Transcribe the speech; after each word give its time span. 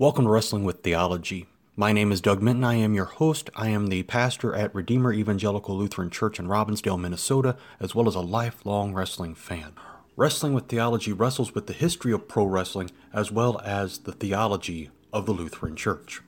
Welcome 0.00 0.24
to 0.24 0.30
Wrestling 0.30 0.64
with 0.64 0.80
Theology. 0.80 1.46
My 1.76 1.92
name 1.92 2.10
is 2.10 2.22
Doug 2.22 2.40
Minton. 2.40 2.64
I 2.64 2.76
am 2.76 2.94
your 2.94 3.04
host. 3.04 3.50
I 3.54 3.68
am 3.68 3.88
the 3.88 4.02
pastor 4.04 4.54
at 4.54 4.74
Redeemer 4.74 5.12
Evangelical 5.12 5.76
Lutheran 5.76 6.08
Church 6.08 6.38
in 6.38 6.46
Robbinsdale, 6.46 6.98
Minnesota, 6.98 7.54
as 7.78 7.94
well 7.94 8.08
as 8.08 8.14
a 8.14 8.20
lifelong 8.20 8.94
wrestling 8.94 9.34
fan. 9.34 9.74
Wrestling 10.16 10.54
with 10.54 10.68
Theology 10.68 11.12
wrestles 11.12 11.54
with 11.54 11.66
the 11.66 11.74
history 11.74 12.12
of 12.12 12.28
pro 12.28 12.46
wrestling 12.46 12.90
as 13.12 13.30
well 13.30 13.60
as 13.62 13.98
the 13.98 14.12
theology 14.12 14.88
of 15.12 15.26
the 15.26 15.32
Lutheran 15.32 15.76
Church. 15.76 16.22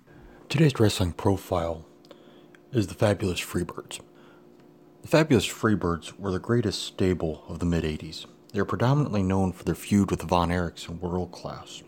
Today's 0.51 0.79
wrestling 0.79 1.15
profile 1.15 1.87
is 2.73 2.89
the 2.89 2.95
Fabulous 2.95 3.41
Freebirds. 3.41 4.01
The 5.01 5.09
Fabulous 5.09 5.47
Freebirds 5.47 6.19
were 6.19 6.31
the 6.31 6.39
greatest 6.39 6.83
stable 6.83 7.43
of 7.49 7.59
the 7.59 7.65
mid 7.65 7.85
80s. 7.85 8.27
They 8.53 8.61
are 8.61 8.67
predominantly 8.67 9.23
known 9.23 9.53
for 9.53 9.65
their 9.65 9.75
feud 9.75 10.11
with 10.11 10.21
Von 10.21 10.51
Erichs 10.51 10.91
and 10.91 11.01
World 11.01 11.33
Class. 11.33 11.83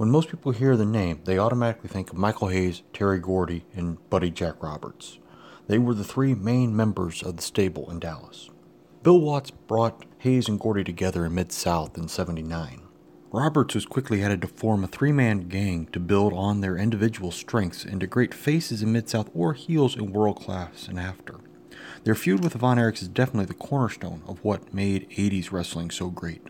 When 0.00 0.10
most 0.10 0.30
people 0.30 0.52
hear 0.52 0.78
the 0.78 0.86
name, 0.86 1.20
they 1.26 1.38
automatically 1.38 1.90
think 1.90 2.08
of 2.08 2.16
Michael 2.16 2.48
Hayes, 2.48 2.80
Terry 2.94 3.18
Gordy, 3.18 3.66
and 3.74 3.98
Buddy 4.08 4.30
Jack 4.30 4.62
Roberts. 4.62 5.18
They 5.66 5.76
were 5.76 5.92
the 5.92 6.04
three 6.04 6.34
main 6.34 6.74
members 6.74 7.22
of 7.22 7.36
the 7.36 7.42
stable 7.42 7.90
in 7.90 7.98
Dallas. 7.98 8.48
Bill 9.02 9.20
Watts 9.20 9.50
brought 9.50 10.06
Hayes 10.20 10.48
and 10.48 10.58
Gordy 10.58 10.84
together 10.84 11.26
in 11.26 11.34
Mid 11.34 11.52
South 11.52 11.98
in 11.98 12.08
79. 12.08 12.80
Roberts 13.30 13.74
was 13.74 13.84
quickly 13.84 14.22
added 14.22 14.40
to 14.40 14.48
form 14.48 14.84
a 14.84 14.86
three 14.86 15.12
man 15.12 15.48
gang 15.48 15.84
to 15.92 16.00
build 16.00 16.32
on 16.32 16.62
their 16.62 16.78
individual 16.78 17.30
strengths 17.30 17.84
into 17.84 18.06
great 18.06 18.32
faces 18.32 18.82
in 18.82 18.92
Mid 18.92 19.10
South 19.10 19.28
or 19.34 19.52
heels 19.52 19.94
in 19.94 20.14
world 20.14 20.40
class 20.40 20.88
and 20.88 20.98
after. 20.98 21.40
Their 22.04 22.14
feud 22.14 22.42
with 22.42 22.54
Von 22.54 22.78
Erichs 22.78 23.02
is 23.02 23.08
definitely 23.08 23.44
the 23.44 23.52
cornerstone 23.52 24.22
of 24.26 24.42
what 24.42 24.72
made 24.72 25.10
80s 25.10 25.52
wrestling 25.52 25.90
so 25.90 26.08
great. 26.08 26.40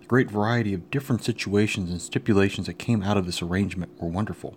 The 0.00 0.06
great 0.06 0.30
variety 0.30 0.74
of 0.74 0.90
different 0.90 1.24
situations 1.24 1.90
and 1.90 2.00
stipulations 2.00 2.66
that 2.66 2.78
came 2.78 3.02
out 3.02 3.16
of 3.16 3.26
this 3.26 3.42
arrangement 3.42 3.92
were 4.00 4.08
wonderful. 4.08 4.56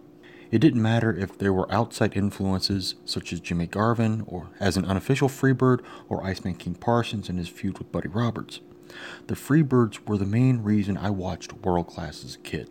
It 0.49 0.59
didn't 0.59 0.81
matter 0.81 1.13
if 1.13 1.37
there 1.37 1.51
were 1.51 1.71
outside 1.71 2.15
influences 2.15 2.95
such 3.05 3.33
as 3.33 3.41
Jimmy 3.41 3.67
Garvin, 3.67 4.23
or 4.27 4.49
as 4.59 4.77
an 4.77 4.85
unofficial 4.85 5.27
Freebird, 5.27 5.81
or 6.07 6.23
Iceman 6.23 6.55
King 6.55 6.75
Parsons 6.75 7.29
in 7.29 7.37
his 7.37 7.49
feud 7.49 7.77
with 7.77 7.91
Buddy 7.91 8.07
Roberts. 8.07 8.61
The 9.27 9.35
Freebirds 9.35 9.99
were 10.07 10.17
the 10.17 10.25
main 10.25 10.63
reason 10.63 10.97
I 10.97 11.09
watched 11.09 11.53
World 11.53 11.87
Class 11.87 12.23
as 12.23 12.35
a 12.35 12.39
kid. 12.39 12.69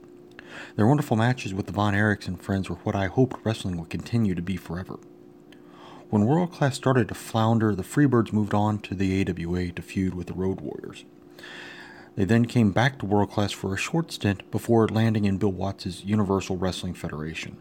Their 0.77 0.87
wonderful 0.87 1.17
matches 1.17 1.53
with 1.53 1.67
the 1.67 1.73
Von 1.73 1.93
Erichs 1.93 2.27
and 2.27 2.41
friends 2.41 2.71
were 2.71 2.77
what 2.77 2.97
I 2.97 3.07
hoped 3.07 3.45
wrestling 3.45 3.77
would 3.77 3.91
continue 3.91 4.35
to 4.35 4.43
be 4.43 4.57
forever. 4.57 4.99
When 6.09 6.25
World 6.25 6.53
Class 6.53 6.77
started 6.77 7.09
to 7.09 7.15
flounder, 7.15 7.75
the 7.75 7.83
Freebirds 7.83 8.33
moved 8.33 8.55
on 8.55 8.79
to 8.81 8.95
the 8.95 9.21
AWA 9.21 9.73
to 9.73 9.83
feud 9.83 10.15
with 10.15 10.29
the 10.29 10.35
Road 10.35 10.61
Warriors. 10.61 11.05
They 12.17 12.25
then 12.25 12.47
came 12.47 12.73
back 12.73 12.99
to 12.99 13.07
world 13.07 13.31
class 13.31 13.53
for 13.53 13.75
a 13.75 13.79
short 13.79 14.11
stint 14.11 14.51
before 14.51 14.89
landing 14.89 15.27
in 15.27 15.37
Bill 15.37 15.53
Watts' 15.53 16.03
Universal 16.03 16.57
Wrestling 16.57 16.95
Federation. 16.95 17.59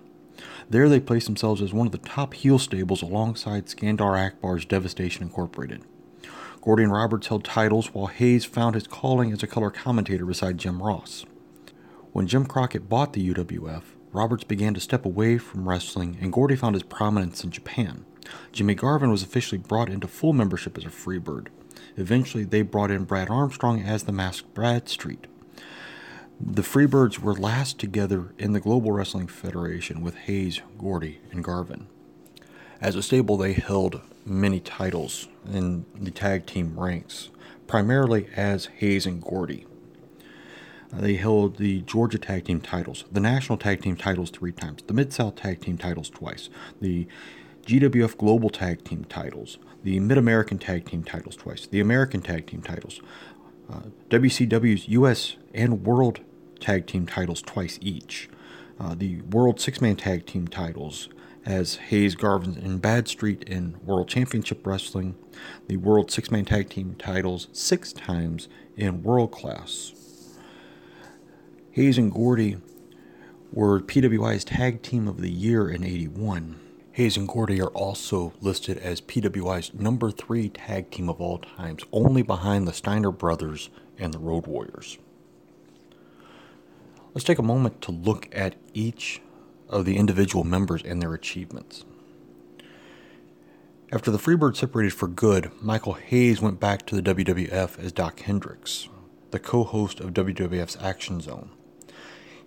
There 0.70 0.88
they 0.88 1.02
placed 1.02 1.28
themselves 1.28 1.62
as 1.62 1.74
one 1.74 1.88
of 1.88 1.92
the 1.92 1.98
top 1.98 2.34
heel 2.34 2.58
stables 2.58 3.02
alongside 3.02 3.66
Skandar 3.66 4.18
Akbar's 4.18 4.66
Devastation 4.66 5.24
Incorporated. 5.24 5.84
Gordy 6.62 6.84
and 6.84 6.92
Roberts 6.92 7.28
held 7.28 7.44
titles 7.44 7.94
while 7.94 8.08
Hayes 8.08 8.46
found 8.46 8.76
his 8.76 8.88
calling 8.88 9.32
as 9.32 9.44
a 9.44 9.48
color 9.48 9.70
commentator 9.70 10.26
beside 10.26 10.58
Jim 10.58 10.82
Ross. 10.82 11.26
When 12.14 12.26
Jim 12.26 12.46
Crockett 12.46 12.90
bought 12.90 13.14
the 13.14 13.34
UWF, 13.34 13.84
Roberts 14.14 14.46
began 14.46 14.74
to 14.74 14.80
step 14.80 15.06
away 15.06 15.38
from 15.38 15.68
wrestling 15.68 16.18
and 16.22 16.32
Gordy 16.32 16.56
found 16.56 16.76
his 16.76 16.84
prominence 16.84 17.44
in 17.44 17.52
Japan. 17.52 18.06
Jimmy 18.54 18.74
Garvin 18.74 19.12
was 19.12 19.22
officially 19.22 19.60
brought 19.60 19.90
into 19.90 20.08
full 20.08 20.34
membership 20.34 20.78
as 20.78 20.86
a 20.86 20.90
Freebird. 20.90 21.48
Eventually, 21.98 22.44
they 22.44 22.62
brought 22.62 22.92
in 22.92 23.06
Brad 23.06 23.30
Armstrong 23.30 23.82
as 23.82 24.04
the 24.04 24.12
masked 24.12 24.54
Badstreet. 24.54 25.26
The 26.40 26.62
Freebirds 26.62 27.20
were 27.20 27.34
last 27.34 27.80
together 27.80 28.34
in 28.38 28.52
the 28.52 28.60
Global 28.60 28.92
Wrestling 28.92 29.28
Federation 29.28 30.02
with 30.02 30.16
Hayes, 30.16 30.62
Gordy, 30.78 31.22
and 31.32 31.44
Garvin. 31.44 31.88
As 32.82 32.96
a 32.96 33.04
stable, 33.04 33.38
they 33.38 33.54
held 33.54 34.02
many 34.26 34.60
titles 34.60 35.30
in 35.50 35.86
the 35.96 36.12
tag 36.12 36.46
team 36.46 36.78
ranks, 36.78 37.30
primarily 37.68 38.28
as 38.36 38.66
Hayes 38.78 39.06
and 39.06 39.22
Gordy. 39.22 39.66
They 40.92 41.16
held 41.16 41.58
the 41.58 41.82
Georgia 41.82 42.18
Tag 42.18 42.46
Team 42.46 42.62
titles, 42.62 43.06
the 43.12 43.20
National 43.20 43.58
Tag 43.58 43.82
Team 43.82 43.96
titles 43.96 44.30
three 44.30 44.52
times, 44.52 44.82
the 44.88 44.94
Mid 44.94 45.12
South 45.12 45.36
Tag 45.36 45.62
Team 45.62 45.78
titles 45.78 46.10
twice, 46.10 46.50
the 46.80 47.08
GWF 47.66 48.18
Global 48.18 48.50
Tag 48.50 48.84
Team 48.84 49.06
titles, 49.06 49.58
the 49.84 50.00
Mid 50.00 50.18
American 50.18 50.60
Tag 50.60 50.86
Team 50.86 51.04
titles 51.04 51.36
twice, 51.36 51.66
the 51.66 51.80
American 51.80 52.22
Tag 52.22 52.46
Team 52.46 52.62
titles, 52.62 53.02
uh, 53.72 53.82
WCW's 54.10 54.88
U.S. 54.90 55.36
and 55.54 55.84
World 55.84 56.20
Tag 56.60 56.86
Team 56.86 57.08
titles 57.08 57.42
twice 57.42 57.80
each, 57.82 58.30
uh, 58.80 58.94
the 58.94 59.22
World 59.22 59.60
Six 59.60 59.82
Man 59.82 59.96
Tag 59.96 60.28
Team 60.28 60.48
titles 60.48 61.10
as 61.44 61.76
Hayes, 61.76 62.16
Garvin, 62.16 62.58
and 62.64 62.82
Badstreet 62.82 63.44
in 63.44 63.78
World 63.84 64.10
Championship 64.10 64.66
Wrestling, 64.66 65.16
the 65.68 65.78
World 65.78 66.12
Six 66.12 66.30
Man 66.30 66.46
Tag 66.46 66.70
Team 66.70 66.96
titles 67.00 67.48
six 67.52 67.92
times 67.92 68.48
in 68.78 69.02
World 69.02 69.32
Class. 69.32 69.94
Hayes 71.72 71.98
and 71.98 72.12
Gordy 72.12 72.58
were 73.52 73.80
PWI's 73.80 74.44
Tag 74.44 74.84
Team 74.84 75.08
of 75.08 75.20
the 75.20 75.32
Year 75.32 75.68
in 75.68 75.84
81. 75.84 76.60
Hayes 76.96 77.18
and 77.18 77.28
Gordy 77.28 77.62
are 77.62 77.68
also 77.72 78.32
listed 78.40 78.78
as 78.78 79.02
PWI's 79.02 79.74
number 79.74 80.12
three 80.12 80.48
tag 80.48 80.92
team 80.92 81.10
of 81.10 81.20
all 81.20 81.40
times, 81.40 81.84
only 81.92 82.22
behind 82.22 82.66
the 82.66 82.72
Steiner 82.72 83.12
brothers 83.12 83.70
and 84.00 84.14
the 84.14 84.18
Road 84.18 84.48
Warriors. 84.48 84.98
Let's 87.14 87.26
take 87.26 87.38
a 87.38 87.44
moment 87.44 87.82
to 87.82 87.92
look 87.92 88.30
at 88.32 88.56
each 88.74 89.22
of 89.68 89.84
the 89.84 89.98
individual 89.98 90.46
members 90.46 90.84
and 90.84 91.02
their 91.02 91.14
achievements. 91.14 91.84
After 93.92 94.10
the 94.10 94.18
Freebirds 94.18 94.56
separated 94.56 94.94
for 94.94 95.10
good, 95.10 95.52
Michael 95.62 95.96
Hayes 95.96 96.42
went 96.42 96.62
back 96.62 96.86
to 96.86 96.96
the 96.96 97.14
WWF 97.14 97.78
as 97.78 97.92
Doc 97.92 98.22
Hendrix, 98.22 98.88
the 99.32 99.40
co 99.40 99.66
host 99.66 100.00
of 100.00 100.14
WWF's 100.14 100.78
Action 100.82 101.20
Zone. 101.20 101.50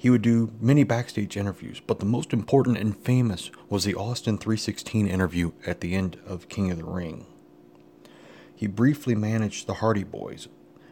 He 0.00 0.10
would 0.10 0.22
do 0.22 0.52
many 0.60 0.84
backstage 0.84 1.36
interviews, 1.36 1.82
but 1.84 1.98
the 1.98 2.06
most 2.06 2.32
important 2.32 2.78
and 2.78 2.96
famous 2.96 3.50
was 3.68 3.82
the 3.82 3.96
Austin 3.96 4.38
316 4.38 5.08
interview 5.08 5.50
at 5.66 5.80
the 5.80 5.96
end 5.96 6.18
of 6.24 6.48
King 6.48 6.70
of 6.70 6.78
the 6.78 6.84
Ring. 6.84 7.26
He 8.54 8.68
briefly 8.68 9.16
managed 9.16 9.66
the 9.66 9.74
Hardy 9.74 10.04
Boys. 10.04 10.46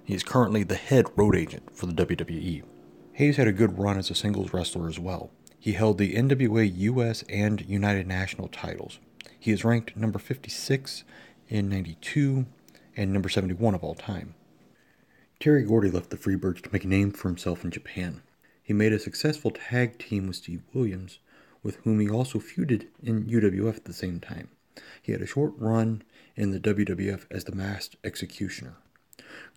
He 0.05 0.15
is 0.15 0.25
currently 0.25 0.65
the 0.65 0.75
head 0.75 1.07
road 1.15 1.37
agent 1.37 1.77
for 1.77 1.87
the 1.87 1.93
WWE. 1.93 2.65
Hayes 3.13 3.37
had 3.37 3.47
a 3.47 3.53
good 3.53 3.79
run 3.79 3.97
as 3.97 4.11
a 4.11 4.15
singles 4.15 4.53
wrestler 4.53 4.89
as 4.89 4.99
well. 4.99 5.31
He 5.59 5.73
held 5.73 5.99
the 5.99 6.15
NWA 6.15 6.69
US 6.77 7.23
and 7.29 7.65
United 7.69 8.09
National 8.09 8.49
titles. 8.49 8.99
He 9.39 9.53
is 9.53 9.65
ranked 9.65 9.97
number 9.97 10.19
56 10.19 11.05
in 11.49 11.69
92 11.69 12.47
and 12.97 13.13
number 13.13 13.29
71 13.29 13.75
of 13.77 13.85
all 13.85 13.95
time. 13.95 14.35
Terry 15.39 15.63
Gordy 15.63 15.91
left 15.91 16.11
the 16.11 16.17
Freebirds 16.17 16.63
to 16.63 16.71
make 16.73 16.85
a 16.85 16.89
name 16.89 17.13
for 17.13 17.29
himself 17.29 17.63
in 17.63 17.71
Japan. 17.71 18.23
He 18.67 18.73
made 18.73 18.93
a 18.93 18.99
successful 18.99 19.53
tag 19.53 19.97
team 19.97 20.27
with 20.27 20.35
Steve 20.35 20.63
Williams, 20.75 21.21
with 21.63 21.77
whom 21.85 22.01
he 22.01 22.11
also 22.11 22.41
feuded 22.41 22.89
in 23.01 23.27
UWF 23.27 23.77
at 23.77 23.85
the 23.85 23.93
same 23.93 24.19
time. 24.19 24.49
He 25.01 25.13
had 25.13 25.23
a 25.23 25.27
short 25.27 25.53
run 25.57 26.03
in 26.35 26.51
the 26.51 26.59
WWF 26.59 27.27
as 27.31 27.45
the 27.45 27.55
Masked 27.55 27.95
Executioner. 28.03 28.75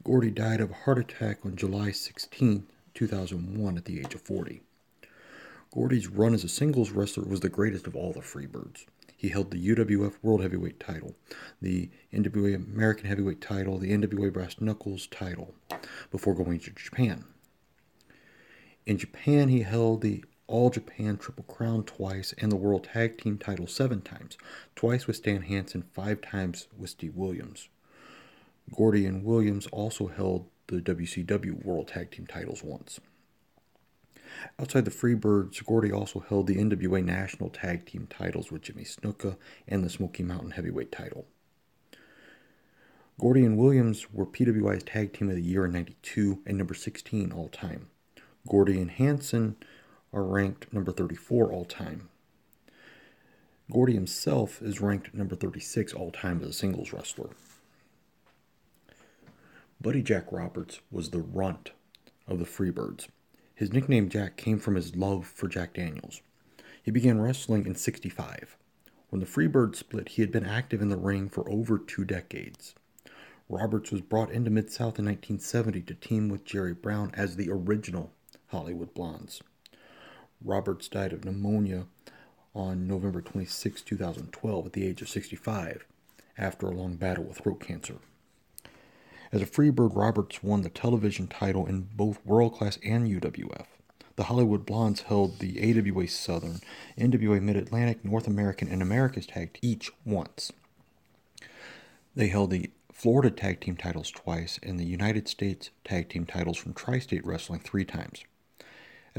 Gordy 0.03 0.29
died 0.29 0.61
of 0.61 0.69
a 0.69 0.75
heart 0.75 0.99
attack 0.99 1.39
on 1.43 1.55
July 1.55 1.89
16, 1.89 2.67
2001, 2.93 3.77
at 3.77 3.85
the 3.85 3.99
age 3.99 4.13
of 4.13 4.21
40. 4.21 4.61
Gordy's 5.73 6.07
run 6.07 6.35
as 6.35 6.43
a 6.43 6.47
singles 6.47 6.91
wrestler 6.91 7.23
was 7.23 7.39
the 7.39 7.49
greatest 7.49 7.87
of 7.87 7.95
all 7.95 8.13
the 8.13 8.21
Freebirds. 8.21 8.85
He 9.17 9.29
held 9.29 9.49
the 9.49 9.75
UWF 9.75 10.13
World 10.21 10.43
Heavyweight 10.43 10.79
title, 10.79 11.15
the 11.59 11.89
NWA 12.13 12.53
American 12.53 13.07
Heavyweight 13.07 13.41
title, 13.41 13.79
the 13.79 13.91
NWA 13.91 14.31
Brass 14.31 14.61
Knuckles 14.61 15.07
title, 15.07 15.55
before 16.11 16.35
going 16.35 16.59
to 16.59 16.69
Japan. 16.69 17.25
In 18.89 18.97
Japan, 18.97 19.49
he 19.49 19.61
held 19.61 20.01
the 20.01 20.25
All 20.47 20.71
Japan 20.71 21.17
Triple 21.17 21.43
Crown 21.43 21.83
twice 21.83 22.33
and 22.39 22.51
the 22.51 22.55
World 22.55 22.85
Tag 22.85 23.19
Team 23.19 23.37
title 23.37 23.67
seven 23.67 24.01
times, 24.01 24.35
twice 24.75 25.05
with 25.05 25.17
Stan 25.17 25.43
Hansen, 25.43 25.83
five 25.83 26.21
times 26.21 26.67
with 26.75 26.89
Steve 26.89 27.15
Williams. 27.15 27.69
Gordy 28.75 29.05
and 29.05 29.23
Williams 29.23 29.67
also 29.67 30.07
held 30.07 30.47
the 30.65 30.81
WCW 30.81 31.63
World 31.63 31.89
Tag 31.89 32.09
Team 32.09 32.25
titles 32.25 32.63
once. 32.63 32.99
Outside 34.57 34.85
the 34.85 34.91
Freebirds, 34.91 35.63
Gordy 35.63 35.91
also 35.91 36.21
held 36.21 36.47
the 36.47 36.57
NWA 36.57 37.05
National 37.05 37.51
Tag 37.51 37.85
Team 37.85 38.07
titles 38.09 38.51
with 38.51 38.63
Jimmy 38.63 38.85
Snuka 38.85 39.37
and 39.67 39.83
the 39.83 39.91
Smoky 39.91 40.23
Mountain 40.23 40.51
Heavyweight 40.51 40.91
title. 40.91 41.27
Gordy 43.19 43.45
and 43.45 43.55
Williams 43.55 44.11
were 44.11 44.25
PWI's 44.25 44.81
Tag 44.81 45.13
Team 45.13 45.29
of 45.29 45.35
the 45.35 45.43
Year 45.43 45.65
in 45.65 45.73
92 45.73 46.41
and 46.47 46.57
number 46.57 46.73
16 46.73 47.31
all 47.31 47.49
time. 47.49 47.91
Gordy 48.49 48.81
and 48.81 48.89
Hansen 48.89 49.55
are 50.11 50.23
ranked 50.23 50.73
number 50.73 50.91
34 50.91 51.53
all 51.53 51.65
time. 51.65 52.09
Gordy 53.71 53.93
himself 53.93 54.59
is 54.61 54.81
ranked 54.81 55.13
number 55.13 55.35
36 55.35 55.93
all 55.93 56.09
time 56.09 56.41
as 56.41 56.47
a 56.49 56.53
singles 56.53 56.91
wrestler. 56.91 57.29
Buddy 59.79 60.01
Jack 60.01 60.31
Roberts 60.31 60.79
was 60.91 61.11
the 61.11 61.21
runt 61.21 61.71
of 62.27 62.39
the 62.39 62.45
Freebirds. 62.45 63.07
His 63.53 63.71
nickname 63.71 64.09
Jack 64.09 64.35
came 64.35 64.57
from 64.57 64.73
his 64.75 64.95
love 64.95 65.27
for 65.27 65.47
Jack 65.47 65.75
Daniels. 65.75 66.21
He 66.81 66.89
began 66.89 67.21
wrestling 67.21 67.67
in 67.67 67.75
65. 67.75 68.57
When 69.09 69.19
the 69.19 69.27
Freebirds 69.27 69.75
split, 69.75 70.09
he 70.09 70.23
had 70.23 70.31
been 70.31 70.45
active 70.45 70.81
in 70.81 70.89
the 70.89 70.97
ring 70.97 71.29
for 71.29 71.47
over 71.49 71.77
two 71.77 72.03
decades. 72.03 72.73
Roberts 73.47 73.91
was 73.91 74.01
brought 74.01 74.31
into 74.31 74.49
Mid 74.49 74.71
South 74.71 74.97
in 74.97 75.05
1970 75.05 75.81
to 75.81 75.93
team 75.93 76.29
with 76.29 76.45
Jerry 76.45 76.73
Brown 76.73 77.11
as 77.13 77.35
the 77.35 77.49
original 77.51 78.11
Hollywood 78.49 78.93
Blondes. 78.93 79.41
Roberts 80.43 80.87
died 80.87 81.13
of 81.13 81.25
pneumonia 81.25 81.85
on 82.55 82.87
November 82.87 83.21
26, 83.21 83.81
2012, 83.81 84.65
at 84.65 84.73
the 84.73 84.87
age 84.87 85.01
of 85.01 85.09
65, 85.09 85.85
after 86.37 86.67
a 86.67 86.71
long 86.71 86.95
battle 86.95 87.25
with 87.25 87.37
throat 87.37 87.59
cancer. 87.59 87.95
As 89.31 89.41
a 89.41 89.45
Freebird, 89.45 89.95
Roberts 89.95 90.41
won 90.41 90.63
the 90.63 90.69
television 90.69 91.27
title 91.27 91.67
in 91.67 91.89
both 91.95 92.25
World 92.25 92.55
Class 92.55 92.79
and 92.83 93.07
UWF. 93.07 93.67
The 94.15 94.23
Hollywood 94.23 94.65
Blondes 94.65 95.01
held 95.01 95.39
the 95.39 95.59
AWA 95.61 96.07
Southern, 96.07 96.59
NWA 96.97 97.41
Mid 97.41 97.55
Atlantic, 97.55 98.03
North 98.03 98.27
American, 98.27 98.67
and 98.67 98.81
America's 98.81 99.27
Tag 99.27 99.59
each 99.61 99.91
once. 100.03 100.51
They 102.15 102.27
held 102.27 102.49
the 102.49 102.71
Florida 102.91 103.29
Tag 103.29 103.61
Team 103.61 103.77
titles 103.77 104.11
twice 104.11 104.59
and 104.63 104.79
the 104.79 104.85
United 104.85 105.27
States 105.27 105.69
Tag 105.85 106.09
Team 106.09 106.25
titles 106.25 106.57
from 106.57 106.73
Tri 106.73 106.99
State 106.99 107.25
Wrestling 107.25 107.61
three 107.61 107.85
times. 107.85 108.23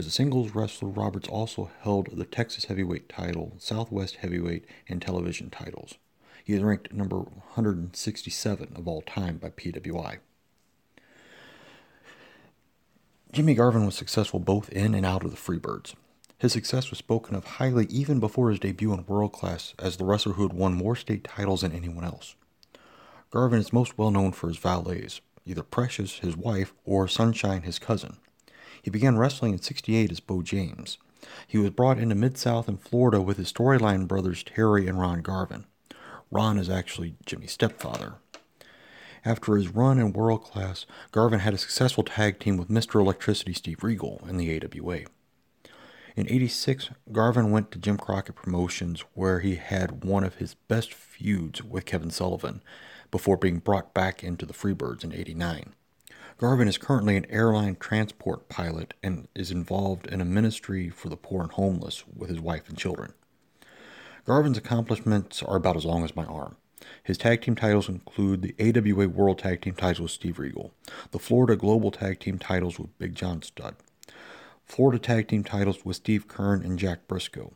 As 0.01 0.07
a 0.07 0.11
singles 0.11 0.55
wrestler, 0.55 0.89
Roberts 0.89 1.29
also 1.29 1.71
held 1.83 2.09
the 2.17 2.25
Texas 2.25 2.65
Heavyweight 2.65 3.07
title, 3.07 3.53
Southwest 3.59 4.17
Heavyweight, 4.17 4.65
and 4.89 5.03
television 5.03 5.51
titles. 5.51 5.99
He 6.43 6.55
is 6.55 6.63
ranked 6.63 6.91
number 6.91 7.19
167 7.19 8.73
of 8.77 8.89
all 8.89 9.03
time 9.03 9.37
by 9.37 9.51
PWI. 9.51 10.21
Jimmy 13.31 13.53
Garvin 13.53 13.85
was 13.85 13.95
successful 13.95 14.41
both 14.41 14.71
in 14.71 14.95
and 14.95 15.05
out 15.05 15.23
of 15.23 15.33
the 15.33 15.37
Freebirds. 15.37 15.93
His 16.39 16.55
success 16.55 16.89
was 16.89 16.99
spoken 16.99 17.37
of 17.37 17.45
highly 17.45 17.85
even 17.91 18.21
before 18.21 18.49
his 18.49 18.59
debut 18.59 18.95
in 18.95 19.05
World 19.05 19.33
Class 19.33 19.75
as 19.79 19.99
the 19.99 20.07
wrestler 20.07 20.33
who 20.33 20.49
had 20.49 20.57
won 20.57 20.73
more 20.73 20.97
state 20.97 21.25
titles 21.25 21.61
than 21.61 21.73
anyone 21.73 22.05
else. 22.05 22.37
Garvin 23.31 23.61
is 23.61 23.71
most 23.71 23.99
well 23.99 24.11
known 24.11 24.33
for 24.33 24.49
his 24.49 24.57
valets, 24.57 25.21
either 25.45 25.63
Precious, 25.63 26.21
his 26.21 26.39
wife, 26.39 26.73
or 26.87 27.07
Sunshine, 27.07 27.65
his 27.65 27.79
cousin. 27.79 28.17
He 28.83 28.91
began 28.91 29.19
wrestling 29.19 29.53
in 29.53 29.61
68 29.61 30.11
as 30.11 30.21
Beau 30.21 30.43
James. 30.43 30.99
He 31.47 31.59
was 31.59 31.71
brought 31.71 31.99
into 31.99 32.15
Mid 32.15 32.39
South 32.39 32.69
and 32.69 32.81
Florida 32.81 33.21
with 33.21 33.37
his 33.37 33.53
storyline 33.53 34.09
brothers 34.09 34.43
Terry 34.43 34.87
and 34.87 34.99
Ron 34.99 35.23
Garvin. 35.23 35.67
Ron 36.31 36.59
is 36.59 36.71
actually 36.71 37.17
Jimmy's 37.27 37.53
stepfather. 37.53 38.15
After 39.25 39.57
his 39.57 39.69
run 39.69 39.99
in 39.99 40.13
world 40.13 40.43
class, 40.45 40.87
Garvin 41.13 41.41
had 41.41 41.53
a 41.53 41.59
successful 41.59 42.05
tag 42.05 42.39
team 42.39 42.57
with 42.57 42.69
Mr. 42.69 43.01
Electricity 43.01 43.53
Steve 43.53 43.83
Regal 43.83 44.23
in 44.27 44.39
the 44.39 44.51
AWA. 44.57 45.01
In 46.17 46.27
86, 46.27 46.91
Garvin 47.13 47.51
went 47.51 47.71
to 47.71 47.79
Jim 47.79 47.97
Crockett 47.99 48.35
Promotions 48.35 49.05
where 49.15 49.41
he 49.41 49.57
had 49.57 50.05
one 50.05 50.25
of 50.25 50.37
his 50.37 50.55
best 50.55 50.93
feuds 50.93 51.63
with 51.63 51.85
Kevin 51.85 52.11
Sullivan 52.11 52.63
before 53.11 53.37
being 53.37 53.59
brought 53.59 53.93
back 53.93 54.25
into 54.25 54.47
the 54.47 54.55
Freebirds 54.55 55.05
in 55.05 55.13
89. 55.13 55.75
Garvin 56.41 56.69
is 56.69 56.79
currently 56.79 57.19
an 57.19 57.27
airline 57.29 57.77
transport 57.79 58.49
pilot 58.49 58.95
and 59.03 59.29
is 59.35 59.51
involved 59.51 60.07
in 60.07 60.23
a 60.23 60.25
ministry 60.25 60.89
for 60.89 61.11
the 61.11 61.17
poor 61.19 61.43
and 61.43 61.53
homeless 61.53 62.05
with 62.17 62.31
his 62.31 62.41
wife 62.41 62.67
and 62.67 62.79
children. 62.79 63.13
Garvin's 64.25 64.57
accomplishments 64.57 65.43
are 65.43 65.57
about 65.57 65.77
as 65.77 65.85
long 65.85 66.03
as 66.03 66.17
my 66.17 66.25
arm. 66.25 66.57
His 67.03 67.19
tag 67.19 67.43
team 67.43 67.57
titles 67.57 67.91
include 67.91 68.41
the 68.41 68.55
AWA 68.59 69.07
World 69.07 69.39
Tag 69.39 69.61
Team 69.61 69.75
titles 69.75 70.01
with 70.01 70.11
Steve 70.13 70.39
Regal, 70.39 70.73
the 71.11 71.19
Florida 71.19 71.57
Global 71.57 71.91
Tag 71.91 72.21
Team 72.21 72.39
titles 72.39 72.79
with 72.79 72.99
Big 72.99 73.15
John 73.15 73.43
Studd, 73.43 73.77
Florida 74.65 74.99
Tag 74.99 75.29
Team 75.29 75.45
titles 75.45 75.85
with 75.85 75.97
Steve 75.97 76.27
Keirn 76.27 76.65
and 76.65 76.79
Jack 76.79 77.07
Briscoe, 77.07 77.53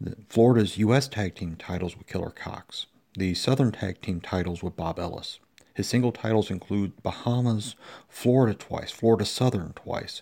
the 0.00 0.16
Florida's 0.28 0.78
U.S. 0.78 1.06
Tag 1.06 1.36
Team 1.36 1.54
titles 1.54 1.96
with 1.96 2.08
Killer 2.08 2.30
Cox, 2.30 2.86
the 3.16 3.34
Southern 3.34 3.70
Tag 3.70 4.00
Team 4.00 4.20
titles 4.20 4.64
with 4.64 4.74
Bob 4.74 4.98
Ellis. 4.98 5.38
His 5.80 5.88
single 5.88 6.12
titles 6.12 6.50
include 6.50 7.02
Bahamas, 7.02 7.74
Florida 8.06 8.52
twice, 8.52 8.90
Florida 8.90 9.24
Southern 9.24 9.72
twice, 9.72 10.20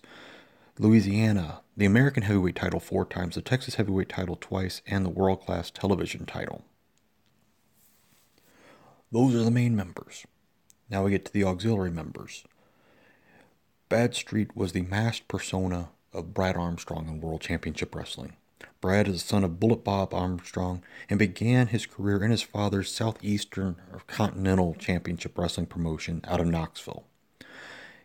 Louisiana, 0.79 1.63
the 1.77 1.85
American 1.85 2.23
Heavyweight 2.23 2.55
title 2.55 2.79
four 2.79 3.05
times, 3.05 3.35
the 3.35 3.43
Texas 3.43 3.75
Heavyweight 3.75 4.09
title 4.09 4.39
twice, 4.41 4.83
and 4.87 5.05
the 5.05 5.11
World 5.11 5.41
Class 5.41 5.73
Television 5.73 6.27
title. 6.27 6.63
Those 9.11 9.35
are 9.35 9.43
the 9.43 9.51
main 9.51 9.75
members. 9.75 10.25
Now 10.89 11.03
we 11.03 11.11
get 11.11 11.25
to 11.25 11.33
the 11.33 11.43
auxiliary 11.43 11.91
members. 11.91 12.45
Badstreet 13.91 14.55
was 14.55 14.71
the 14.71 14.83
masked 14.83 15.27
persona 15.27 15.89
of 16.13 16.35
Brad 16.35 16.55
Armstrong 16.55 17.09
in 17.09 17.21
World 17.21 17.41
Championship 17.41 17.97
Wrestling. 17.97 18.35
Brad 18.81 19.09
is 19.09 19.23
the 19.23 19.29
son 19.29 19.45
of 19.45 19.59
Bullet 19.59 19.85
Bob 19.85 20.15
Armstrong 20.15 20.83
and 21.09 21.19
began 21.19 21.69
his 21.69 21.87
career 21.87 22.23
in 22.23 22.31
his 22.31 22.43
father's 22.43 22.91
Southeastern 22.91 23.77
or 23.93 24.01
Continental 24.07 24.75
Championship 24.75 25.37
Wrestling 25.37 25.67
promotion 25.67 26.21
out 26.27 26.41
of 26.41 26.47
Knoxville. 26.47 27.05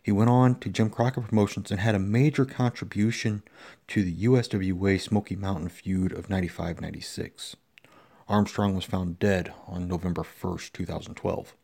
He 0.01 0.11
went 0.11 0.29
on 0.29 0.59
to 0.59 0.69
Jim 0.69 0.89
Crockett 0.89 1.27
Promotions 1.27 1.71
and 1.71 1.79
had 1.79 1.95
a 1.95 1.99
major 1.99 2.43
contribution 2.43 3.43
to 3.87 4.03
the 4.03 4.25
USWA 4.25 4.99
Smoky 4.99 5.35
Mountain 5.35 5.69
feud 5.69 6.11
of 6.11 6.29
95 6.29 6.81
96. 6.81 7.55
Armstrong 8.27 8.75
was 8.75 8.85
found 8.85 9.19
dead 9.19 9.53
on 9.67 9.87
November 9.87 10.23
1st, 10.23 10.73
2012. 10.73 11.55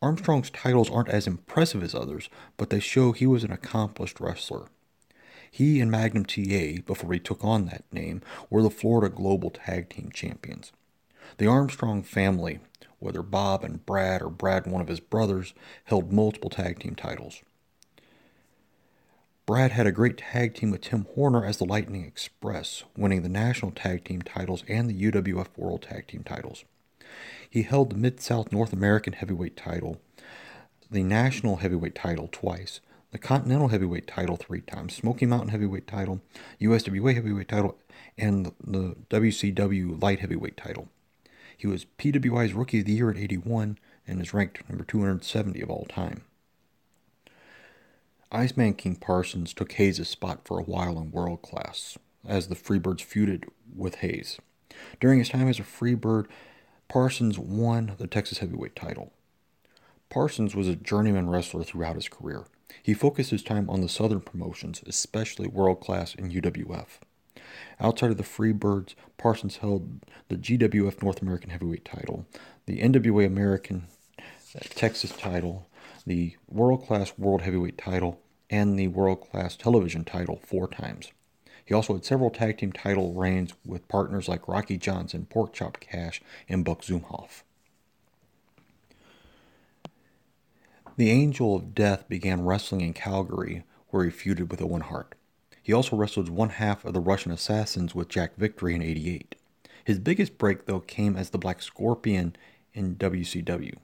Armstrong's 0.00 0.50
titles 0.50 0.90
aren't 0.90 1.08
as 1.08 1.26
impressive 1.26 1.82
as 1.82 1.94
others, 1.94 2.28
but 2.56 2.70
they 2.70 2.78
show 2.78 3.10
he 3.10 3.26
was 3.26 3.42
an 3.42 3.50
accomplished 3.50 4.20
wrestler. 4.20 4.66
He 5.50 5.80
and 5.80 5.90
Magnum 5.90 6.24
TA, 6.24 6.82
before 6.86 7.12
he 7.12 7.18
took 7.18 7.44
on 7.44 7.66
that 7.66 7.84
name, 7.92 8.22
were 8.50 8.62
the 8.62 8.70
Florida 8.70 9.14
Global 9.14 9.50
Tag 9.50 9.88
Team 9.90 10.10
Champions. 10.12 10.72
The 11.36 11.46
Armstrong 11.46 12.02
family, 12.02 12.60
whether 12.98 13.22
Bob 13.22 13.64
and 13.64 13.84
Brad 13.84 14.22
or 14.22 14.30
Brad 14.30 14.64
and 14.64 14.72
one 14.72 14.82
of 14.82 14.88
his 14.88 15.00
brothers, 15.00 15.54
held 15.84 16.12
multiple 16.12 16.50
tag 16.50 16.80
team 16.80 16.94
titles. 16.94 17.42
Brad 19.46 19.70
had 19.70 19.86
a 19.86 19.92
great 19.92 20.18
tag 20.18 20.54
team 20.54 20.70
with 20.70 20.82
Tim 20.82 21.06
Horner 21.14 21.44
as 21.44 21.56
the 21.56 21.64
Lightning 21.64 22.04
Express, 22.04 22.84
winning 22.96 23.22
the 23.22 23.30
national 23.30 23.70
tag 23.70 24.04
team 24.04 24.20
titles 24.20 24.62
and 24.68 24.90
the 24.90 25.10
UWF 25.10 25.46
World 25.56 25.82
Tag 25.82 26.06
Team 26.06 26.22
titles. 26.22 26.64
He 27.48 27.62
held 27.62 27.90
the 27.90 27.96
Mid 27.96 28.20
South 28.20 28.52
North 28.52 28.74
American 28.74 29.14
Heavyweight 29.14 29.56
title, 29.56 30.02
the 30.90 31.02
National 31.02 31.56
Heavyweight 31.56 31.94
title 31.94 32.28
twice, 32.30 32.80
the 33.10 33.18
Continental 33.18 33.68
Heavyweight 33.68 34.06
title 34.06 34.36
three 34.36 34.60
times, 34.60 34.94
Smoky 34.94 35.24
Mountain 35.24 35.48
Heavyweight 35.48 35.86
title, 35.86 36.20
USWA 36.60 37.14
Heavyweight 37.14 37.48
title, 37.48 37.78
and 38.18 38.52
the 38.62 38.96
WCW 39.08 40.00
Light 40.02 40.20
Heavyweight 40.20 40.56
title. 40.56 40.88
He 41.56 41.66
was 41.66 41.86
PWI's 41.98 42.52
Rookie 42.52 42.80
of 42.80 42.86
the 42.86 42.92
Year 42.92 43.10
at 43.10 43.16
81 43.16 43.78
and 44.06 44.20
is 44.20 44.34
ranked 44.34 44.68
number 44.68 44.84
270 44.84 45.60
of 45.60 45.70
all 45.70 45.86
time. 45.88 46.22
Iceman 48.30 48.74
King 48.74 48.96
Parsons 48.96 49.54
took 49.54 49.72
Hayes' 49.72 50.06
spot 50.06 50.40
for 50.44 50.58
a 50.58 50.64
while 50.64 50.98
in 50.98 51.10
world 51.10 51.40
class, 51.40 51.96
as 52.26 52.48
the 52.48 52.54
Freebirds 52.54 53.02
feuded 53.02 53.44
with 53.74 53.96
Hayes. 53.96 54.38
During 55.00 55.18
his 55.18 55.30
time 55.30 55.48
as 55.48 55.58
a 55.58 55.62
Freebird, 55.62 56.26
Parsons 56.88 57.38
won 57.38 57.94
the 57.98 58.06
Texas 58.06 58.38
Heavyweight 58.38 58.76
title. 58.76 59.12
Parsons 60.10 60.54
was 60.54 60.68
a 60.68 60.76
journeyman 60.76 61.30
wrestler 61.30 61.64
throughout 61.64 61.96
his 61.96 62.08
career. 62.08 62.44
He 62.82 62.94
focused 62.94 63.30
his 63.30 63.42
time 63.42 63.68
on 63.70 63.80
the 63.80 63.88
Southern 63.88 64.20
promotions, 64.20 64.82
especially 64.86 65.48
World 65.48 65.80
Class 65.80 66.14
and 66.14 66.32
UWF. 66.32 67.00
Outside 67.80 68.10
of 68.10 68.16
the 68.16 68.22
Freebirds, 68.22 68.94
Parsons 69.16 69.58
held 69.58 70.04
the 70.28 70.36
GWF 70.36 71.02
North 71.02 71.22
American 71.22 71.50
Heavyweight 71.50 71.84
title, 71.84 72.26
the 72.66 72.80
NWA 72.80 73.26
American 73.26 73.86
uh, 74.18 74.22
Texas 74.70 75.12
title, 75.12 75.68
the 76.06 76.36
World 76.48 76.86
Class 76.86 77.12
World 77.16 77.42
Heavyweight 77.42 77.78
title 77.78 78.20
and 78.50 78.78
the 78.78 78.88
World 78.88 79.20
Class 79.20 79.56
Television 79.56 80.04
title 80.04 80.40
four 80.44 80.68
times. 80.68 81.12
He 81.64 81.74
also 81.74 81.92
had 81.92 82.04
several 82.04 82.30
tag 82.30 82.58
team 82.58 82.72
title 82.72 83.12
reigns 83.12 83.52
with 83.64 83.88
partners 83.88 84.26
like 84.26 84.48
Rocky 84.48 84.78
Johnson, 84.78 85.26
Porkchop 85.30 85.80
Cash, 85.80 86.22
and 86.48 86.64
Buck 86.64 86.80
Zumhofe. 86.80 87.42
The 90.98 91.12
Angel 91.12 91.54
of 91.54 91.76
Death 91.76 92.08
began 92.08 92.44
wrestling 92.44 92.80
in 92.80 92.92
Calgary, 92.92 93.62
where 93.90 94.04
he 94.04 94.10
feuded 94.10 94.50
with 94.50 94.60
Owen 94.60 94.80
Hart. 94.80 95.14
He 95.62 95.72
also 95.72 95.94
wrestled 95.94 96.28
one 96.28 96.48
half 96.48 96.84
of 96.84 96.92
the 96.92 96.98
Russian 96.98 97.30
Assassins 97.30 97.94
with 97.94 98.08
Jack 98.08 98.34
Victory 98.36 98.74
in 98.74 98.82
88. 98.82 99.36
His 99.84 100.00
biggest 100.00 100.38
break, 100.38 100.66
though, 100.66 100.80
came 100.80 101.16
as 101.16 101.30
the 101.30 101.38
Black 101.38 101.62
Scorpion 101.62 102.34
in 102.74 102.96
WCW. 102.96 103.76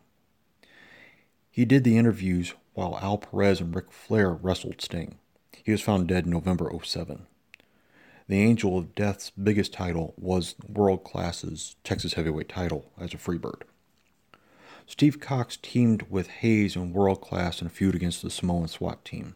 He 1.52 1.64
did 1.64 1.84
the 1.84 1.96
interviews 1.96 2.54
while 2.72 2.98
Al 3.00 3.18
Perez 3.18 3.60
and 3.60 3.72
Ric 3.72 3.92
Flair 3.92 4.32
wrestled 4.32 4.82
Sting. 4.82 5.18
He 5.62 5.70
was 5.70 5.82
found 5.82 6.08
dead 6.08 6.24
in 6.24 6.32
November 6.32 6.68
07. 6.82 7.26
The 8.26 8.42
Angel 8.42 8.76
of 8.76 8.96
Death's 8.96 9.30
biggest 9.30 9.72
title 9.72 10.14
was 10.18 10.56
World 10.68 11.04
Class's 11.04 11.76
Texas 11.84 12.14
Heavyweight 12.14 12.48
title 12.48 12.90
as 12.98 13.14
a 13.14 13.18
Freebird. 13.18 13.62
Steve 14.86 15.18
Cox 15.18 15.58
teamed 15.60 16.02
with 16.10 16.28
Hayes 16.28 16.76
in 16.76 16.92
World 16.92 17.20
Class 17.20 17.60
in 17.60 17.66
a 17.66 17.70
feud 17.70 17.94
against 17.94 18.22
the 18.22 18.30
Samoan 18.30 18.68
SWAT 18.68 19.04
team. 19.04 19.34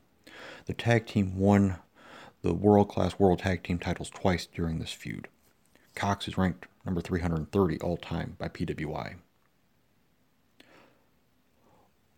The 0.66 0.74
tag 0.74 1.06
team 1.06 1.38
won 1.38 1.78
the 2.42 2.54
world 2.54 2.88
class 2.88 3.18
world 3.18 3.40
tag 3.40 3.64
team 3.64 3.78
titles 3.78 4.10
twice 4.10 4.46
during 4.46 4.78
this 4.78 4.92
feud. 4.92 5.28
Cox 5.94 6.28
is 6.28 6.38
ranked 6.38 6.66
number 6.84 7.00
330 7.00 7.80
all 7.80 7.96
time 7.96 8.36
by 8.38 8.48
PWI. 8.48 9.16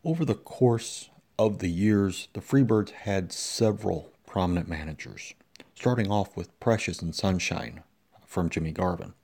Over 0.05 0.25
the 0.25 0.35
course 0.35 1.11
of 1.39 1.59
the 1.59 1.69
years, 1.69 2.29
the 2.33 2.41
Freebirds 2.41 2.91
had 2.91 3.33
several 3.33 4.11
prominent 4.27 4.69
managers, 4.69 5.35
starting 5.75 6.11
off 6.11 6.37
with 6.37 6.59
Precious 6.61 7.01
and 7.01 7.15
Sunshine 7.15 7.83
from 8.27 8.51
Jimmy 8.51 8.73
Garvin. 8.73 9.15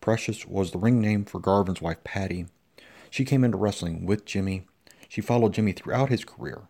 Precious 0.00 0.46
was 0.46 0.70
the 0.70 0.78
ring 0.78 1.00
name 1.00 1.24
for 1.24 1.40
Garvin's 1.40 1.82
wife 1.82 2.04
Patty. 2.04 2.46
She 3.10 3.24
came 3.24 3.44
into 3.44 3.56
wrestling 3.56 4.06
with 4.06 4.24
Jimmy. 4.24 4.66
She 5.08 5.20
followed 5.20 5.54
Jimmy 5.54 5.72
throughout 5.72 6.10
his 6.10 6.24
career. 6.24 6.62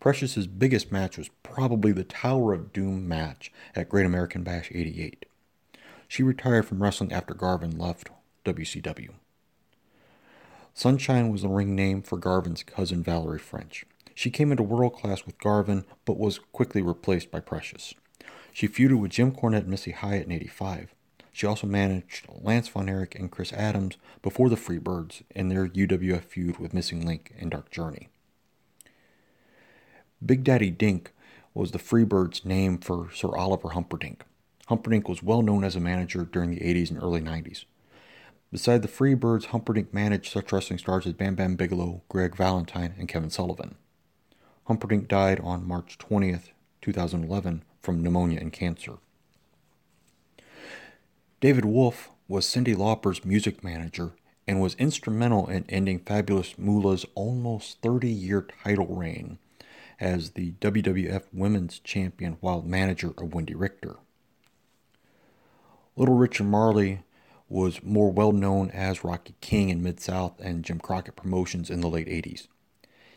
Precious's 0.00 0.46
biggest 0.46 0.92
match 0.92 1.16
was 1.16 1.30
probably 1.42 1.92
the 1.92 2.04
Tower 2.04 2.52
of 2.52 2.72
Doom 2.72 3.08
match 3.08 3.52
at 3.74 3.88
Great 3.88 4.06
American 4.06 4.42
Bash 4.42 4.70
88. 4.72 5.26
She 6.08 6.22
retired 6.22 6.66
from 6.66 6.82
wrestling 6.82 7.12
after 7.12 7.34
Garvin 7.34 7.78
left 7.78 8.10
WCW. 8.44 9.10
Sunshine 10.74 11.30
was 11.30 11.42
the 11.42 11.48
ring 11.48 11.74
name 11.74 12.02
for 12.02 12.18
Garvin's 12.18 12.62
cousin 12.62 13.02
Valerie 13.02 13.38
French. 13.38 13.86
She 14.14 14.30
came 14.30 14.50
into 14.50 14.62
world 14.62 14.94
class 14.94 15.26
with 15.26 15.38
Garvin, 15.38 15.84
but 16.04 16.18
was 16.18 16.38
quickly 16.52 16.82
replaced 16.82 17.30
by 17.30 17.40
Precious. 17.40 17.94
She 18.52 18.68
feuded 18.68 19.00
with 19.00 19.10
Jim 19.10 19.32
Cornette 19.32 19.60
and 19.60 19.68
Missy 19.68 19.92
Hyatt 19.92 20.26
in 20.26 20.32
85. 20.32 20.94
She 21.36 21.46
also 21.46 21.66
managed 21.66 22.26
Lance 22.30 22.66
Von 22.68 22.88
Erich 22.88 23.14
and 23.14 23.30
Chris 23.30 23.52
Adams 23.52 23.98
before 24.22 24.48
the 24.48 24.56
Freebirds 24.56 25.20
in 25.28 25.50
their 25.50 25.68
UWF 25.68 26.24
feud 26.24 26.56
with 26.56 26.72
Missing 26.72 27.04
Link 27.04 27.34
and 27.38 27.50
Dark 27.50 27.70
Journey. 27.70 28.08
Big 30.24 30.44
Daddy 30.44 30.70
Dink 30.70 31.12
was 31.52 31.72
the 31.72 31.78
Freebirds' 31.78 32.46
name 32.46 32.78
for 32.78 33.10
Sir 33.12 33.36
Oliver 33.36 33.68
Humperdink. 33.68 34.20
Humperdink 34.70 35.10
was 35.10 35.22
well 35.22 35.42
known 35.42 35.62
as 35.62 35.76
a 35.76 35.80
manager 35.80 36.24
during 36.24 36.52
the 36.52 36.60
80s 36.60 36.88
and 36.90 37.02
early 37.02 37.20
90s. 37.20 37.66
Beside 38.50 38.80
the 38.80 38.88
Freebirds, 38.88 39.48
Humperdink 39.48 39.92
managed 39.92 40.32
such 40.32 40.50
wrestling 40.50 40.78
stars 40.78 41.06
as 41.06 41.12
Bam 41.12 41.34
Bam 41.34 41.56
Bigelow, 41.56 42.00
Greg 42.08 42.34
Valentine, 42.34 42.94
and 42.98 43.08
Kevin 43.08 43.28
Sullivan. 43.28 43.74
Humperdink 44.70 45.06
died 45.06 45.40
on 45.40 45.68
March 45.68 45.98
20th, 45.98 46.48
2011, 46.80 47.62
from 47.82 48.02
pneumonia 48.02 48.40
and 48.40 48.54
cancer. 48.54 48.94
David 51.46 51.64
Wolf 51.64 52.10
was 52.26 52.44
Cyndi 52.44 52.76
Lauper's 52.76 53.24
music 53.24 53.62
manager 53.62 54.14
and 54.48 54.60
was 54.60 54.74
instrumental 54.80 55.46
in 55.46 55.64
ending 55.68 56.00
Fabulous 56.00 56.58
Moolah's 56.58 57.06
almost 57.14 57.80
30 57.82 58.10
year 58.10 58.48
title 58.64 58.88
reign 58.88 59.38
as 60.00 60.30
the 60.30 60.54
WWF 60.60 61.22
Women's 61.32 61.78
Champion 61.78 62.36
while 62.40 62.62
manager 62.62 63.10
of 63.10 63.30
Wendi 63.30 63.54
Richter. 63.54 63.94
Little 65.94 66.16
Richard 66.16 66.48
Marley 66.48 67.04
was 67.48 67.80
more 67.80 68.10
well 68.10 68.32
known 68.32 68.72
as 68.72 69.04
Rocky 69.04 69.36
King 69.40 69.68
in 69.68 69.84
Mid 69.84 70.00
South 70.00 70.40
and 70.40 70.64
Jim 70.64 70.80
Crockett 70.80 71.14
Promotions 71.14 71.70
in 71.70 71.80
the 71.80 71.88
late 71.88 72.08
80s. 72.08 72.48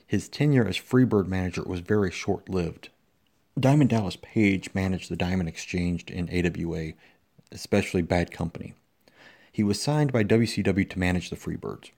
His 0.05 0.29
tenure 0.29 0.67
as 0.67 0.77
Freebird 0.77 1.25
manager 1.25 1.63
was 1.63 1.79
very 1.79 2.11
short 2.11 2.47
lived. 2.47 2.89
Diamond 3.59 3.89
Dallas 3.89 4.17
Page 4.21 4.69
managed 4.75 5.09
the 5.09 5.15
Diamond 5.15 5.49
Exchange 5.49 6.03
in 6.11 6.29
AWA, 6.29 6.93
especially 7.51 8.01
Bad 8.01 8.31
Company. 8.31 8.73
He 9.51 9.63
was 9.63 9.81
signed 9.81 10.11
by 10.11 10.23
WCW 10.23 10.89
to 10.89 10.99
manage 10.99 11.29
the 11.29 11.35
Freebirds. 11.35 11.91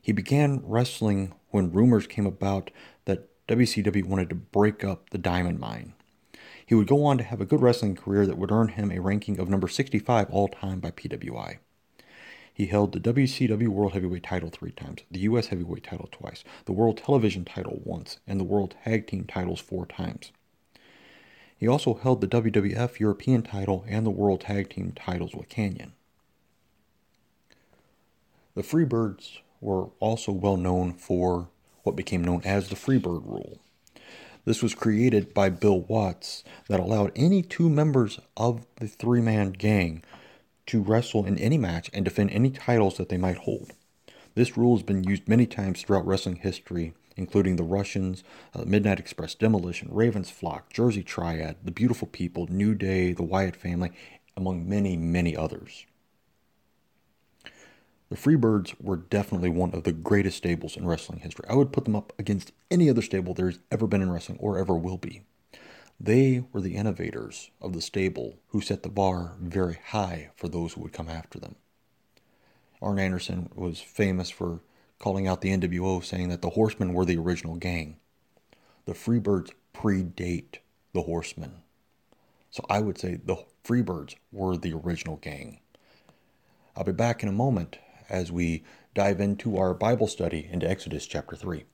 He 0.00 0.12
began 0.12 0.62
wrestling 0.64 1.34
when 1.50 1.72
rumors 1.72 2.06
came 2.06 2.26
about 2.26 2.70
that 3.04 3.28
WCW 3.48 4.04
wanted 4.04 4.28
to 4.30 4.34
break 4.34 4.82
up 4.82 5.10
the 5.10 5.18
Diamond 5.18 5.60
Mine. 5.60 5.94
He 6.64 6.74
would 6.74 6.86
go 6.86 7.04
on 7.04 7.18
to 7.18 7.24
have 7.24 7.40
a 7.40 7.44
good 7.44 7.60
wrestling 7.60 7.96
career 7.96 8.26
that 8.26 8.38
would 8.38 8.50
earn 8.50 8.68
him 8.68 8.90
a 8.90 9.00
ranking 9.00 9.38
of 9.38 9.48
number 9.48 9.68
65 9.68 10.30
all 10.30 10.48
time 10.48 10.80
by 10.80 10.90
PWI. 10.90 11.58
He 12.54 12.66
held 12.66 12.92
the 12.92 13.00
WCW 13.00 13.68
World 13.68 13.92
Heavyweight 13.92 14.22
title 14.22 14.50
three 14.50 14.72
times, 14.72 15.02
the 15.10 15.20
US 15.20 15.46
Heavyweight 15.48 15.84
title 15.84 16.08
twice, 16.10 16.44
the 16.66 16.72
World 16.72 16.98
Television 16.98 17.44
title 17.44 17.80
once, 17.84 18.18
and 18.26 18.38
the 18.38 18.44
World 18.44 18.74
Tag 18.84 19.06
Team 19.06 19.24
titles 19.24 19.60
four 19.60 19.86
times. 19.86 20.32
He 21.62 21.68
also 21.68 21.94
held 21.94 22.20
the 22.20 22.26
WWF 22.26 22.98
European 22.98 23.42
title 23.42 23.84
and 23.86 24.04
the 24.04 24.10
World 24.10 24.40
Tag 24.40 24.68
Team 24.68 24.92
titles 24.96 25.32
with 25.32 25.48
Kanyon. 25.48 25.92
The 28.56 28.62
Freebirds 28.62 29.38
were 29.60 29.90
also 30.00 30.32
well 30.32 30.56
known 30.56 30.92
for 30.92 31.50
what 31.84 31.94
became 31.94 32.24
known 32.24 32.42
as 32.44 32.68
the 32.68 32.74
Freebird 32.74 33.24
Rule. 33.24 33.60
This 34.44 34.60
was 34.60 34.74
created 34.74 35.32
by 35.32 35.50
Bill 35.50 35.82
Watts 35.82 36.42
that 36.66 36.80
allowed 36.80 37.12
any 37.14 37.42
two 37.42 37.70
members 37.70 38.18
of 38.36 38.66
the 38.80 38.88
three 38.88 39.20
man 39.20 39.52
gang 39.52 40.02
to 40.66 40.82
wrestle 40.82 41.24
in 41.24 41.38
any 41.38 41.58
match 41.58 41.88
and 41.94 42.04
defend 42.04 42.32
any 42.32 42.50
titles 42.50 42.96
that 42.96 43.08
they 43.08 43.18
might 43.18 43.38
hold. 43.38 43.70
This 44.34 44.56
rule 44.56 44.74
has 44.74 44.82
been 44.82 45.04
used 45.04 45.28
many 45.28 45.46
times 45.46 45.80
throughout 45.80 46.08
wrestling 46.08 46.40
history, 46.42 46.92
including 47.16 47.56
the 47.56 47.62
Russians, 47.62 48.24
uh, 48.54 48.64
Midnight 48.64 48.98
Express, 48.98 49.34
Demolition, 49.34 49.88
Ravens 49.90 50.30
Flock, 50.30 50.72
Jersey 50.72 51.02
Triad, 51.02 51.56
The 51.64 51.70
Beautiful 51.70 52.08
People, 52.08 52.46
New 52.50 52.74
Day, 52.74 53.12
The 53.12 53.22
Wyatt 53.22 53.56
Family, 53.56 53.92
among 54.36 54.68
many, 54.68 54.96
many 54.96 55.36
others. 55.36 55.86
The 58.08 58.18
Freebirds 58.18 58.74
were 58.78 58.96
definitely 58.96 59.48
one 59.48 59.72
of 59.72 59.84
the 59.84 59.92
greatest 59.92 60.36
stables 60.36 60.76
in 60.76 60.86
wrestling 60.86 61.20
history. 61.20 61.46
I 61.48 61.54
would 61.54 61.72
put 61.72 61.84
them 61.84 61.96
up 61.96 62.12
against 62.18 62.52
any 62.70 62.90
other 62.90 63.00
stable 63.00 63.32
there's 63.32 63.58
ever 63.70 63.86
been 63.86 64.02
in 64.02 64.10
wrestling 64.10 64.38
or 64.38 64.58
ever 64.58 64.74
will 64.74 64.98
be. 64.98 65.22
They 65.98 66.44
were 66.52 66.60
the 66.60 66.74
innovators 66.76 67.50
of 67.60 67.72
the 67.72 67.80
stable 67.80 68.38
who 68.48 68.60
set 68.60 68.82
the 68.82 68.88
bar 68.88 69.36
very 69.40 69.78
high 69.82 70.30
for 70.36 70.48
those 70.48 70.74
who 70.74 70.82
would 70.82 70.92
come 70.92 71.08
after 71.08 71.38
them. 71.38 71.56
Arn 72.82 72.98
Anderson 72.98 73.48
was 73.54 73.80
famous 73.80 74.28
for 74.28 74.60
calling 75.02 75.26
out 75.26 75.40
the 75.40 75.50
NWO, 75.50 76.02
saying 76.02 76.28
that 76.28 76.42
the 76.42 76.50
Horsemen 76.50 76.94
were 76.94 77.04
the 77.04 77.18
original 77.18 77.56
gang. 77.56 77.96
The 78.84 78.92
Freebirds 78.92 79.50
predate 79.74 80.58
the 80.94 81.02
Horsemen. 81.02 81.56
So 82.50 82.64
I 82.70 82.80
would 82.80 82.98
say 82.98 83.16
the 83.16 83.44
Freebirds 83.64 84.14
were 84.30 84.56
the 84.56 84.72
original 84.72 85.16
gang. 85.16 85.58
I'll 86.76 86.84
be 86.84 86.92
back 86.92 87.22
in 87.22 87.28
a 87.28 87.32
moment 87.32 87.78
as 88.08 88.30
we 88.30 88.62
dive 88.94 89.20
into 89.20 89.58
our 89.58 89.74
Bible 89.74 90.06
study 90.06 90.48
into 90.50 90.70
Exodus 90.70 91.06
chapter 91.06 91.34
3. 91.34 91.64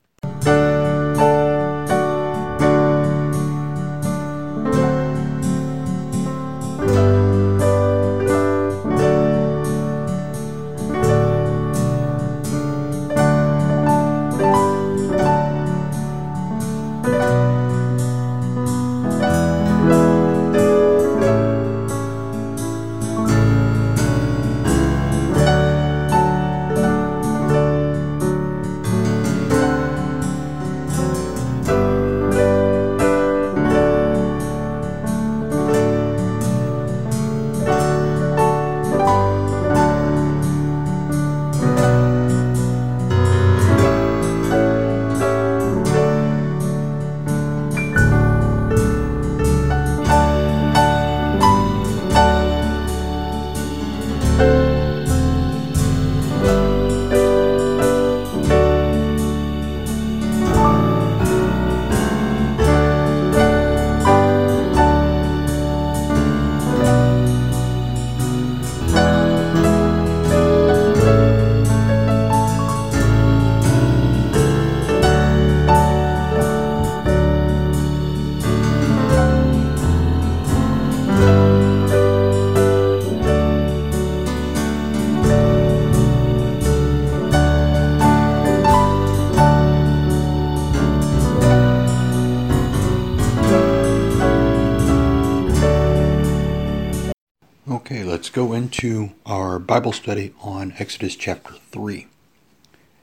Into 98.69 99.09
our 99.25 99.57
Bible 99.57 99.91
study 99.91 100.31
on 100.41 100.75
Exodus 100.77 101.15
chapter 101.15 101.53
3. 101.71 102.05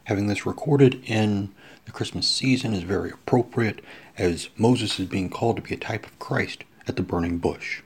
Having 0.04 0.28
this 0.28 0.46
recorded 0.46 1.02
in 1.04 1.52
the 1.86 1.90
Christmas 1.90 2.28
season 2.28 2.72
is 2.72 2.84
very 2.84 3.10
appropriate 3.10 3.80
as 4.16 4.48
Moses 4.56 5.00
is 5.00 5.06
being 5.06 5.28
called 5.28 5.56
to 5.56 5.62
be 5.62 5.74
a 5.74 5.76
type 5.76 6.06
of 6.06 6.16
Christ 6.20 6.62
at 6.86 6.94
the 6.94 7.02
burning 7.02 7.38
bush. 7.38 7.82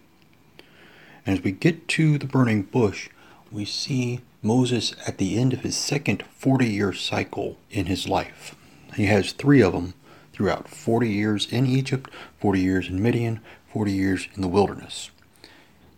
And 1.25 1.39
as 1.39 1.43
we 1.43 1.53
get 1.53 1.89
to 1.89 2.19
the 2.19 2.27
burning 2.27 2.65
bush, 2.65 3.09
we 3.51 3.65
see 3.65 4.21
Moses 4.43 4.95
at 5.07 5.17
the 5.17 5.39
end 5.39 5.55
of 5.55 5.61
his 5.61 5.75
second 5.75 6.23
40 6.37 6.69
year 6.69 6.93
cycle 6.93 7.57
in 7.71 7.87
his 7.87 8.07
life. 8.07 8.55
He 8.95 9.07
has 9.07 9.33
three 9.33 9.63
of 9.63 9.73
them 9.73 9.95
throughout 10.35 10.69
40 10.69 11.09
years 11.09 11.51
in 11.51 11.65
Egypt, 11.65 12.11
40 12.41 12.61
years 12.61 12.89
in 12.91 13.03
Midian, 13.03 13.41
40 13.73 13.91
years 13.91 14.29
in 14.35 14.43
the 14.43 14.49
wilderness. 14.49 15.11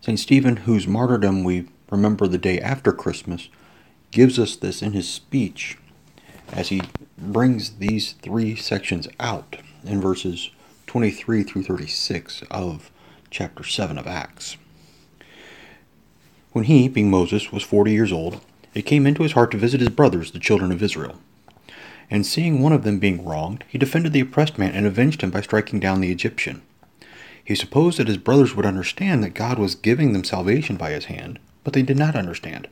St. 0.02 0.18
Stephen, 0.18 0.56
whose 0.56 0.88
martyrdom 0.88 1.44
we 1.44 1.68
remember 1.88 2.26
the 2.26 2.36
day 2.36 2.60
after 2.60 2.92
Christmas, 2.92 3.48
gives 4.10 4.36
us 4.36 4.56
this 4.56 4.82
in 4.82 4.94
his 4.94 5.08
speech 5.08 5.78
as 6.52 6.70
he 6.70 6.82
brings 7.16 7.76
these 7.76 8.14
three 8.14 8.56
sections 8.56 9.06
out 9.20 9.58
in 9.84 10.00
verses 10.00 10.50
23 10.88 11.44
through 11.44 11.62
36 11.62 12.42
of 12.50 12.90
chapter 13.30 13.62
7 13.62 13.96
of 13.96 14.08
Acts. 14.08 14.56
When 16.50 16.64
he, 16.64 16.88
being 16.88 17.08
Moses, 17.08 17.52
was 17.52 17.62
forty 17.62 17.92
years 17.92 18.10
old, 18.10 18.40
it 18.74 18.82
came 18.82 19.06
into 19.06 19.22
his 19.22 19.32
heart 19.32 19.52
to 19.52 19.56
visit 19.56 19.78
his 19.78 19.88
brothers, 19.88 20.32
the 20.32 20.40
children 20.40 20.72
of 20.72 20.82
Israel. 20.82 21.20
And 22.10 22.26
seeing 22.26 22.60
one 22.60 22.72
of 22.72 22.82
them 22.82 22.98
being 22.98 23.24
wronged, 23.24 23.62
he 23.68 23.78
defended 23.78 24.12
the 24.12 24.20
oppressed 24.20 24.58
man 24.58 24.74
and 24.74 24.84
avenged 24.84 25.22
him 25.22 25.30
by 25.30 25.42
striking 25.42 25.78
down 25.78 26.00
the 26.00 26.10
Egyptian. 26.10 26.62
He 27.44 27.54
supposed 27.54 27.98
that 27.98 28.08
his 28.08 28.18
brothers 28.18 28.54
would 28.54 28.66
understand 28.66 29.22
that 29.22 29.34
God 29.34 29.58
was 29.58 29.74
giving 29.74 30.12
them 30.12 30.24
salvation 30.24 30.76
by 30.76 30.90
his 30.90 31.06
hand, 31.06 31.38
but 31.64 31.72
they 31.72 31.82
did 31.82 31.96
not 31.98 32.16
understand. 32.16 32.68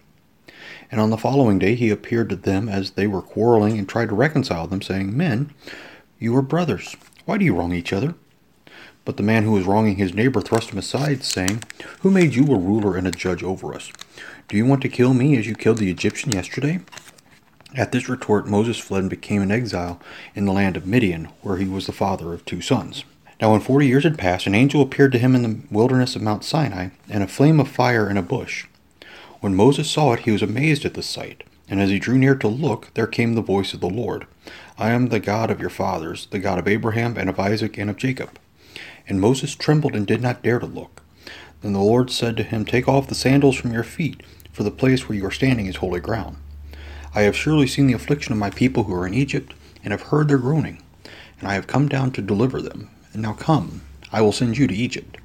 And 0.91 1.01
on 1.01 1.11
the 1.11 1.17
following 1.17 1.59
day 1.59 1.75
he 1.75 1.91
appeared 1.91 2.29
to 2.31 2.37
them 2.37 2.69
as 2.69 2.93
they 2.93 3.07
were 3.07 3.23
quarreling 3.23 3.79
and 3.79 3.89
tried 3.89 4.09
to 4.09 4.15
reconcile 4.15 4.67
them, 4.67 4.83
saying, 4.83 5.17
Men, 5.17 5.53
you 6.19 6.37
are 6.37 6.43
brothers. 6.43 6.97
Why 7.25 7.39
do 7.39 7.45
you 7.45 7.55
wrong 7.55 7.73
each 7.73 7.93
other? 7.93 8.15
But 9.05 9.17
the 9.17 9.23
man 9.23 9.45
who 9.45 9.53
was 9.53 9.67
wronging 9.67 9.97
his 9.97 10.15
neighbor 10.15 10.41
thrust 10.41 10.71
him 10.71 10.79
aside, 10.79 11.25
saying, 11.25 11.65
Who 12.01 12.11
made 12.11 12.35
you 12.35 12.45
a 12.45 12.59
ruler 12.59 12.97
and 12.97 13.07
a 13.07 13.13
judge 13.13 13.43
over 13.43 13.75
us? 13.75 13.91
Do 14.49 14.57
you 14.57 14.67
want 14.67 14.83
to 14.83 14.89
kill 14.89 15.15
me 15.15 15.37
as 15.39 15.47
you 15.47 15.55
killed 15.55 15.79
the 15.79 15.91
Egyptian 15.91 16.33
yesterday? 16.33 16.81
At 17.75 17.93
this 17.93 18.09
retort, 18.09 18.49
Moses 18.49 18.79
fled 18.79 19.03
and 19.03 19.11
became 19.11 19.43
an 19.43 19.53
exile 19.53 20.01
in 20.35 20.45
the 20.45 20.53
land 20.53 20.77
of 20.77 20.87
Midian, 20.87 21.27
where 21.41 21.57
he 21.57 21.69
was 21.69 21.87
the 21.87 21.93
father 21.93 22.33
of 22.35 22.45
two 22.45 22.61
sons. 22.61 23.05
Now, 23.41 23.53
when 23.53 23.61
forty 23.61 23.87
years 23.87 24.05
had 24.05 24.19
passed, 24.19 24.47
an 24.47 24.55
angel 24.55 24.83
appeared 24.83 25.13
to 25.13 25.19
him 25.19 25.35
in 25.35 25.43
the 25.43 25.61
wilderness 25.71 26.15
of 26.15 26.21
Mount 26.21 26.45
Sinai, 26.45 26.89
and 27.09 27.23
a 27.23 27.27
flame 27.27 27.59
of 27.59 27.69
fire 27.69 28.11
in 28.11 28.19
a 28.19 28.23
bush. 28.23 28.67
When 29.41 29.55
Moses 29.55 29.91
saw 29.91 30.13
it, 30.13 30.21
he 30.21 30.31
was 30.31 30.43
amazed 30.43 30.85
at 30.85 30.93
the 30.93 31.03
sight. 31.03 31.45
And 31.67 31.81
as 31.81 31.89
he 31.89 31.99
drew 31.99 32.19
near 32.19 32.35
to 32.35 32.49
look, 32.49 32.93
there 32.95 33.07
came 33.07 33.35
the 33.35 33.41
voice 33.41 33.73
of 33.73 33.81
the 33.81 33.89
Lord 33.89 34.27
I 34.77 34.91
am 34.91 35.09
the 35.09 35.21
God 35.21 35.51
of 35.51 35.61
your 35.61 35.71
fathers, 35.71 36.27
the 36.31 36.39
God 36.39 36.59
of 36.59 36.69
Abraham, 36.69 37.17
and 37.17 37.31
of 37.31 37.41
Isaac, 37.41 37.79
and 37.79 37.89
of 37.89 37.97
Jacob. 37.97 38.39
And 39.09 39.21
Moses 39.21 39.55
trembled 39.55 39.95
and 39.95 40.07
did 40.07 40.21
not 40.21 40.43
dare 40.43 40.59
to 40.59 40.67
look. 40.67 41.03
Then 41.63 41.73
the 41.73 41.81
Lord 41.81 42.11
said 42.11 42.37
to 42.37 42.43
him, 42.43 42.67
Take 42.67 42.89
off 42.89 43.07
the 43.07 43.15
sandals 43.15 43.57
from 43.57 43.73
your 43.73 43.85
feet, 43.85 44.23
for 44.53 44.65
the 44.65 44.71
place 44.71 45.09
where 45.09 45.17
you 45.17 45.25
are 45.25 45.31
standing 45.31 45.67
is 45.67 45.77
holy 45.77 46.01
ground. 46.01 46.37
I 47.15 47.23
have 47.23 47.37
surely 47.37 47.67
seen 47.67 47.87
the 47.87 47.95
affliction 47.95 48.33
of 48.33 48.39
my 48.39 48.51
people 48.51 48.85
who 48.85 48.95
are 48.95 49.07
in 49.07 49.15
Egypt, 49.15 49.55
and 49.83 49.93
have 49.93 50.03
heard 50.03 50.29
their 50.29 50.39
groaning, 50.39 50.83
and 51.39 51.49
I 51.49 51.55
have 51.55 51.67
come 51.67 51.89
down 51.89 52.11
to 52.13 52.23
deliver 52.23 52.61
them 52.61 52.91
and 53.13 53.23
now 53.23 53.33
come, 53.33 53.83
I 54.13 54.21
will 54.21 54.33
send 54.33 54.59
you 54.59 54.67
to 54.67 54.75
Egypt. 54.75 55.19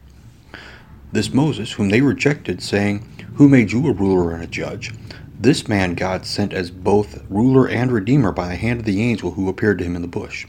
This 1.12 1.34
Moses, 1.34 1.74
whom 1.74 1.90
they 1.90 2.02
rejected, 2.02 2.62
saying, 2.62 3.08
Who 3.36 3.48
made 3.48 3.72
you 3.72 3.88
a 3.88 3.94
ruler 3.94 4.34
and 4.34 4.44
a 4.44 4.48
judge? 4.48 4.94
This 5.40 5.68
man 5.68 5.96
God 5.96 6.26
sent 6.26 6.54
as 6.54 6.72
both 6.72 7.24
ruler 7.30 7.68
and 7.68 7.92
redeemer 7.92 8.32
by 8.32 8.50
the 8.50 8.56
hand 8.56 8.80
of 8.80 8.86
the 8.86 9.02
angel 9.02 9.32
who 9.32 9.50
appeared 9.50 9.78
to 9.80 9.84
him 9.84 9.96
in 9.96 10.02
the 10.02 10.08
bush. 10.08 10.46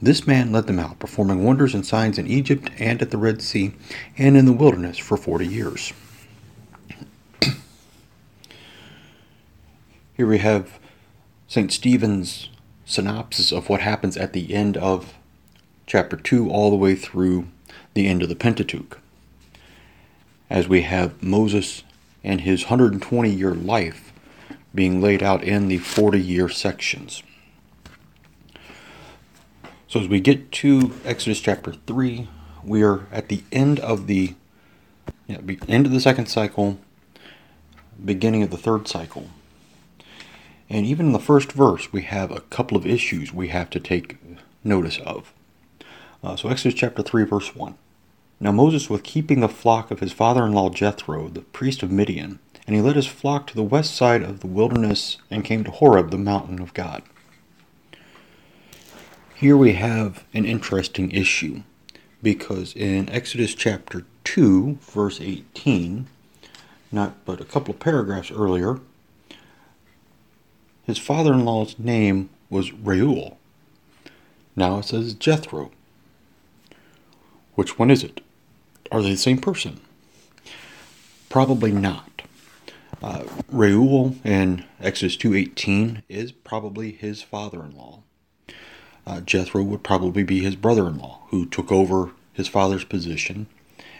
This 0.00 0.26
man 0.26 0.52
led 0.52 0.66
them 0.66 0.78
out, 0.78 0.98
performing 0.98 1.44
wonders 1.44 1.74
and 1.74 1.84
signs 1.84 2.18
in 2.18 2.26
Egypt 2.26 2.70
and 2.78 3.02
at 3.02 3.10
the 3.10 3.18
Red 3.18 3.42
Sea 3.42 3.74
and 4.16 4.36
in 4.36 4.46
the 4.46 4.52
wilderness 4.52 4.98
for 4.98 5.16
forty 5.16 5.46
years. 5.46 5.92
Here 10.16 10.26
we 10.26 10.38
have 10.38 10.78
St. 11.48 11.72
Stephen's 11.72 12.50
synopsis 12.84 13.52
of 13.52 13.68
what 13.68 13.80
happens 13.80 14.16
at 14.16 14.32
the 14.32 14.54
end 14.54 14.76
of 14.76 15.14
chapter 15.90 16.16
2 16.16 16.48
all 16.48 16.70
the 16.70 16.76
way 16.76 16.94
through 16.94 17.48
the 17.94 18.06
end 18.06 18.22
of 18.22 18.28
the 18.28 18.36
Pentateuch. 18.36 19.00
As 20.48 20.68
we 20.68 20.82
have 20.82 21.20
Moses 21.20 21.82
and 22.22 22.42
his 22.42 22.66
120 22.66 23.28
year 23.28 23.56
life 23.56 24.12
being 24.72 25.00
laid 25.00 25.20
out 25.20 25.42
in 25.42 25.66
the 25.66 25.78
40 25.78 26.20
year 26.20 26.48
sections. 26.48 27.24
So 29.88 29.98
as 29.98 30.06
we 30.06 30.20
get 30.20 30.52
to 30.52 30.92
Exodus 31.04 31.40
chapter 31.40 31.72
3, 31.72 32.28
we 32.62 32.84
are 32.84 33.08
at 33.10 33.26
the 33.26 33.42
end 33.50 33.80
of 33.80 34.06
the 34.06 34.34
yeah, 35.26 35.38
end 35.66 35.86
of 35.86 35.92
the 35.92 35.98
second 35.98 36.26
cycle, 36.26 36.78
beginning 38.04 38.44
of 38.44 38.52
the 38.52 38.56
third 38.56 38.86
cycle. 38.86 39.28
And 40.68 40.86
even 40.86 41.06
in 41.06 41.12
the 41.12 41.18
first 41.18 41.50
verse, 41.50 41.92
we 41.92 42.02
have 42.02 42.30
a 42.30 42.42
couple 42.42 42.76
of 42.76 42.86
issues 42.86 43.34
we 43.34 43.48
have 43.48 43.70
to 43.70 43.80
take 43.80 44.18
notice 44.62 45.00
of. 45.00 45.32
Uh, 46.22 46.36
so, 46.36 46.48
Exodus 46.48 46.78
chapter 46.78 47.02
3, 47.02 47.24
verse 47.24 47.54
1. 47.54 47.74
Now 48.42 48.52
Moses 48.52 48.88
was 48.88 49.02
keeping 49.02 49.40
the 49.40 49.48
flock 49.48 49.90
of 49.90 50.00
his 50.00 50.12
father 50.12 50.46
in 50.46 50.52
law 50.52 50.70
Jethro, 50.70 51.28
the 51.28 51.42
priest 51.42 51.82
of 51.82 51.90
Midian, 51.90 52.38
and 52.66 52.74
he 52.74 52.80
led 52.80 52.96
his 52.96 53.06
flock 53.06 53.46
to 53.48 53.54
the 53.54 53.62
west 53.62 53.94
side 53.94 54.22
of 54.22 54.40
the 54.40 54.46
wilderness 54.46 55.18
and 55.30 55.44
came 55.44 55.62
to 55.64 55.70
Horeb, 55.70 56.10
the 56.10 56.16
mountain 56.16 56.60
of 56.60 56.72
God. 56.72 57.02
Here 59.34 59.56
we 59.56 59.74
have 59.74 60.24
an 60.32 60.46
interesting 60.46 61.10
issue 61.10 61.62
because 62.22 62.74
in 62.74 63.08
Exodus 63.10 63.54
chapter 63.54 64.04
2, 64.24 64.78
verse 64.80 65.20
18, 65.20 66.06
not 66.92 67.24
but 67.24 67.40
a 67.40 67.46
couple 67.46 67.74
of 67.74 67.80
paragraphs 67.80 68.30
earlier, 68.30 68.80
his 70.84 70.98
father 70.98 71.34
in 71.34 71.44
law's 71.44 71.78
name 71.78 72.30
was 72.48 72.72
Reuel. 72.72 73.38
Now 74.56 74.78
it 74.78 74.86
says 74.86 75.14
Jethro. 75.14 75.70
Which 77.54 77.78
one 77.78 77.90
is 77.90 78.02
it? 78.04 78.20
Are 78.90 79.02
they 79.02 79.10
the 79.10 79.16
same 79.16 79.38
person? 79.38 79.80
Probably 81.28 81.72
not. 81.72 82.22
Uh, 83.02 83.24
Reuel 83.50 84.16
in 84.24 84.64
Exodus 84.80 85.16
2.18 85.16 86.02
is 86.08 86.32
probably 86.32 86.92
his 86.92 87.22
father-in-law. 87.22 88.02
Uh, 89.06 89.20
Jethro 89.20 89.62
would 89.62 89.82
probably 89.82 90.22
be 90.22 90.40
his 90.40 90.56
brother-in-law 90.56 91.20
who 91.28 91.46
took 91.46 91.72
over 91.72 92.10
his 92.34 92.48
father's 92.48 92.84
position 92.84 93.46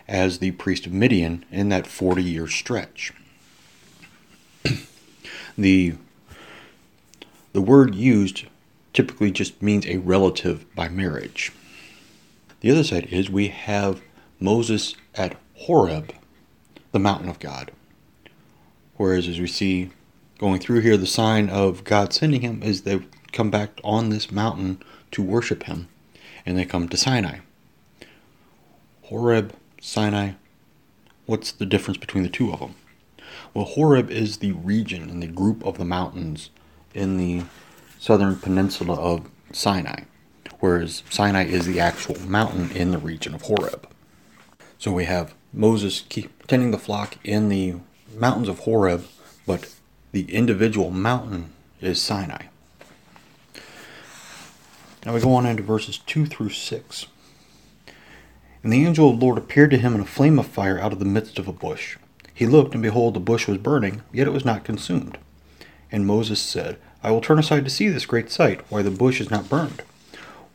as 0.07 0.39
the 0.39 0.51
priest 0.53 0.87
of 0.87 0.93
Midian 0.93 1.45
in 1.51 1.69
that 1.71 1.85
40-year 1.85 2.49
stretch. 2.49 3.13
the 5.59 5.95
the 7.53 7.61
word 7.61 7.95
used 7.97 8.45
typically 8.93 9.33
just 9.33 9.61
means 9.61 9.87
a 9.87 9.97
relative 9.99 10.73
by 10.75 10.89
marriage. 10.89 11.53
The 12.61 12.71
other 12.71 12.85
side 12.85 13.07
is 13.07 13.31
we 13.31 13.49
have 13.49 14.03
Moses 14.39 14.95
at 15.15 15.37
Horeb, 15.55 16.13
the 16.93 16.99
mountain 16.99 17.31
of 17.31 17.39
God. 17.39 17.73
Whereas, 18.97 19.27
as 19.29 19.41
we 19.41 19.47
see 19.47 19.91
going 20.39 20.61
through 20.61 20.81
here, 20.81 20.99
the 20.99 21.07
sign 21.07 21.49
of 21.49 21.85
God 21.85 22.13
sending 22.13 22.43
him 22.43 22.63
is 22.63 22.83
they 22.83 23.01
come 23.33 23.51
back 23.51 23.71
on 23.83 24.11
this 24.11 24.31
mountain 24.31 24.83
to 25.13 25.23
worship 25.23 25.63
him, 25.63 25.89
and 26.45 26.59
they 26.59 26.67
come 26.67 26.87
to 26.89 26.99
Sinai. 26.99 27.39
Horeb, 29.05 29.55
Sinai, 29.81 30.33
what's 31.25 31.53
the 31.53 31.67
difference 31.67 31.97
between 31.97 32.25
the 32.25 32.29
two 32.29 32.53
of 32.53 32.61
them? 32.61 32.75
Well, 33.55 33.65
Horeb 33.65 34.11
is 34.11 34.39
the 34.39 34.53
region 34.53 35.09
and 35.09 35.23
the 35.23 35.27
group 35.27 35.65
of 35.65 35.79
the 35.79 35.85
mountains 35.87 36.51
in 36.93 37.17
the 37.17 37.45
southern 37.99 38.37
peninsula 38.37 38.97
of 38.97 39.31
Sinai 39.51 40.05
whereas 40.61 41.03
Sinai 41.11 41.45
is 41.45 41.67
the 41.67 41.81
actual 41.81 42.21
mountain 42.21 42.71
in 42.73 42.91
the 42.91 42.99
region 42.99 43.35
of 43.35 43.43
Horeb. 43.43 43.89
So 44.79 44.93
we 44.93 45.05
have 45.05 45.35
Moses 45.53 46.03
tending 46.47 46.71
the 46.71 46.79
flock 46.79 47.17
in 47.25 47.49
the 47.49 47.77
mountains 48.17 48.49
of 48.49 48.61
Horeb, 48.61 49.05
but 49.47 49.75
the 50.13 50.33
individual 50.33 50.91
mountain 50.91 51.53
is 51.81 52.01
Sinai. 52.01 52.45
Now 55.05 55.15
we 55.15 55.21
go 55.21 55.33
on 55.35 55.47
into 55.47 55.63
verses 55.63 55.99
2 55.99 56.27
through 56.27 56.51
6. 56.51 57.07
And 58.63 58.73
the 58.73 58.85
angel 58.85 59.11
of 59.11 59.19
the 59.19 59.25
Lord 59.25 59.39
appeared 59.39 59.71
to 59.71 59.79
him 59.79 59.95
in 59.95 60.01
a 60.01 60.07
flame 60.07 60.39
of 60.39 60.47
fire 60.47 60.79
out 60.79 60.93
of 60.93 60.99
the 60.99 61.07
midst 61.07 61.39
of 61.39 61.49
a 61.49 61.53
bush. 61.53 61.97
He 62.35 62.47
looked, 62.47 62.75
and 62.75 62.83
behold, 62.83 63.15
the 63.15 63.21
bush 63.21 63.49
was 63.49 63.59
burning, 63.59 64.03
yet 64.13 64.27
it 64.27 64.33
was 64.33 64.45
not 64.45 64.65
consumed. 64.65 65.19
And 65.91 66.07
Moses 66.07 66.41
said, 66.41 66.79
I 67.03 67.11
will 67.11 67.23
turn 67.23 67.39
aside 67.39 67.65
to 67.65 67.71
see 67.71 67.89
this 67.89 68.07
great 68.07 68.31
sight, 68.31 68.61
why 68.71 68.83
the 68.83 68.91
bush 68.91 69.21
is 69.21 69.31
not 69.31 69.49
burned. 69.49 69.83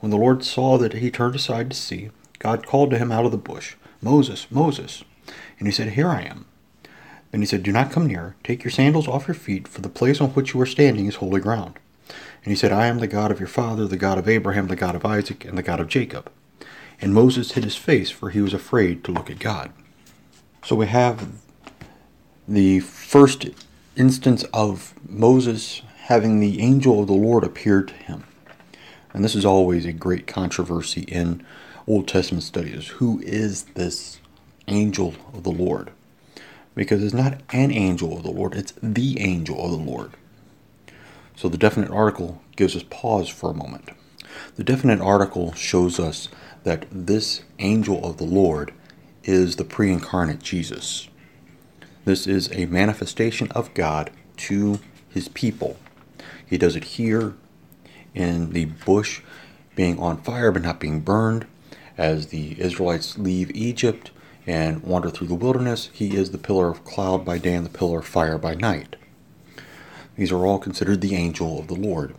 When 0.05 0.11
the 0.11 0.17
Lord 0.17 0.43
saw 0.43 0.77
that 0.77 0.93
he 0.93 1.09
turned 1.09 1.33
aside 1.33 1.71
to 1.71 1.75
see, 1.75 2.11
God 2.37 2.67
called 2.67 2.91
to 2.91 2.99
him 2.99 3.11
out 3.11 3.25
of 3.25 3.31
the 3.31 3.39
bush, 3.39 3.73
Moses, 4.03 4.45
Moses. 4.51 5.03
And 5.57 5.67
he 5.67 5.71
said, 5.71 5.93
Here 5.93 6.09
I 6.09 6.21
am. 6.21 6.45
Then 7.31 7.41
he 7.41 7.47
said, 7.47 7.63
Do 7.63 7.71
not 7.71 7.89
come 7.89 8.05
near. 8.05 8.35
Take 8.43 8.63
your 8.63 8.69
sandals 8.69 9.07
off 9.07 9.27
your 9.27 9.33
feet, 9.33 9.67
for 9.67 9.81
the 9.81 9.89
place 9.89 10.21
on 10.21 10.29
which 10.29 10.53
you 10.53 10.61
are 10.61 10.67
standing 10.67 11.07
is 11.07 11.15
holy 11.15 11.41
ground. 11.41 11.79
And 12.07 12.51
he 12.51 12.55
said, 12.55 12.71
I 12.71 12.85
am 12.85 12.99
the 12.99 13.07
God 13.07 13.31
of 13.31 13.39
your 13.39 13.47
father, 13.47 13.87
the 13.87 13.97
God 13.97 14.19
of 14.19 14.29
Abraham, 14.29 14.67
the 14.67 14.75
God 14.75 14.93
of 14.93 15.07
Isaac, 15.07 15.43
and 15.43 15.57
the 15.57 15.63
God 15.63 15.79
of 15.79 15.87
Jacob. 15.87 16.31
And 17.01 17.11
Moses 17.11 17.53
hid 17.53 17.63
his 17.63 17.75
face, 17.75 18.11
for 18.11 18.29
he 18.29 18.41
was 18.41 18.53
afraid 18.53 19.03
to 19.05 19.11
look 19.11 19.31
at 19.31 19.39
God. 19.39 19.73
So 20.63 20.75
we 20.75 20.85
have 20.85 21.31
the 22.47 22.81
first 22.81 23.47
instance 23.95 24.43
of 24.53 24.93
Moses 25.09 25.81
having 26.01 26.41
the 26.41 26.61
angel 26.61 27.01
of 27.01 27.07
the 27.07 27.13
Lord 27.13 27.43
appear 27.43 27.81
to 27.81 27.93
him. 27.95 28.25
And 29.15 29.23
this 29.23 29.33
is 29.33 29.45
always 29.45 29.85
a 29.85 29.93
great 29.93 30.27
controversy 30.27 31.03
in 31.03 31.41
Old 31.87 32.05
Testament 32.05 32.43
studies. 32.43 32.87
Who 32.87 33.21
is 33.21 33.63
this 33.63 34.19
angel 34.67 35.15
of 35.33 35.43
the 35.43 35.53
Lord? 35.53 35.91
Because 36.75 37.01
it's 37.01 37.13
not 37.13 37.41
an 37.53 37.71
angel 37.71 38.17
of 38.17 38.23
the 38.23 38.31
Lord, 38.31 38.55
it's 38.55 38.73
the 38.83 39.21
angel 39.21 39.63
of 39.63 39.71
the 39.71 39.77
Lord. 39.77 40.11
So 41.33 41.47
the 41.47 41.57
definite 41.57 41.91
article 41.91 42.41
gives 42.57 42.75
us 42.75 42.83
pause 42.89 43.29
for 43.29 43.49
a 43.49 43.53
moment. 43.53 43.87
The 44.57 44.65
definite 44.65 44.99
article 44.99 45.53
shows 45.53 45.97
us 45.97 46.27
that 46.65 46.85
this 46.91 47.43
angel 47.59 48.03
of 48.03 48.17
the 48.17 48.25
Lord 48.25 48.73
is 49.23 49.55
the 49.55 49.63
pre 49.63 49.93
incarnate 49.93 50.43
Jesus. 50.43 51.07
This 52.03 52.27
is 52.27 52.51
a 52.51 52.65
manifestation 52.65 53.49
of 53.51 53.73
God 53.75 54.11
to 54.37 54.79
his 55.09 55.29
people. 55.29 55.77
He 56.45 56.57
does 56.57 56.75
it 56.75 56.83
here 56.83 57.35
in 58.15 58.51
the 58.51 58.65
bush 58.65 59.21
being 59.75 59.99
on 59.99 60.17
fire 60.21 60.51
but 60.51 60.63
not 60.63 60.79
being 60.79 61.01
burned. 61.01 61.45
As 61.97 62.27
the 62.27 62.59
Israelites 62.59 63.17
leave 63.17 63.51
Egypt 63.55 64.11
and 64.47 64.81
wander 64.83 65.09
through 65.09 65.27
the 65.27 65.35
wilderness, 65.35 65.89
he 65.93 66.15
is 66.15 66.31
the 66.31 66.37
pillar 66.37 66.69
of 66.69 66.83
cloud 66.83 67.23
by 67.23 67.37
day 67.37 67.53
and 67.53 67.65
the 67.65 67.77
pillar 67.77 67.99
of 67.99 68.05
fire 68.05 68.37
by 68.37 68.55
night. 68.55 68.95
These 70.15 70.31
are 70.31 70.45
all 70.45 70.59
considered 70.59 71.01
the 71.01 71.15
angel 71.15 71.59
of 71.59 71.67
the 71.67 71.75
Lord. 71.75 72.15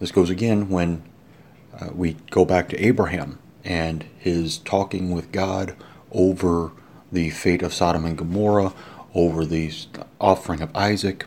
This 0.00 0.10
goes 0.10 0.30
again 0.30 0.68
when 0.68 1.02
uh, 1.78 1.88
we 1.94 2.16
go 2.30 2.44
back 2.44 2.68
to 2.68 2.84
Abraham 2.84 3.38
and 3.64 4.04
his 4.18 4.58
talking 4.58 5.10
with 5.10 5.32
God 5.32 5.76
over 6.12 6.72
the 7.10 7.30
fate 7.30 7.62
of 7.62 7.72
Sodom 7.72 8.04
and 8.04 8.18
Gomorrah, 8.18 8.74
over 9.14 9.44
the 9.44 9.72
offering 10.20 10.60
of 10.60 10.74
Isaac, 10.74 11.26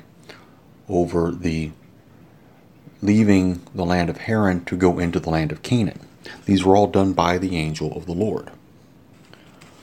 over 0.90 1.32
the 1.32 1.72
leaving 3.02 3.62
the 3.76 3.86
land 3.86 4.10
of 4.10 4.18
Haran 4.18 4.66
to 4.66 4.76
go 4.76 5.00
into 5.00 5.20
the 5.20 5.30
land 5.30 5.52
of 5.52 5.64
Canaan. 5.64 6.00
These 6.46 6.64
were 6.64 6.76
all 6.76 6.88
done 6.88 7.14
by 7.14 7.38
the 7.38 7.56
angel 7.56 7.96
of 7.96 8.06
the 8.06 8.14
Lord. 8.14 8.52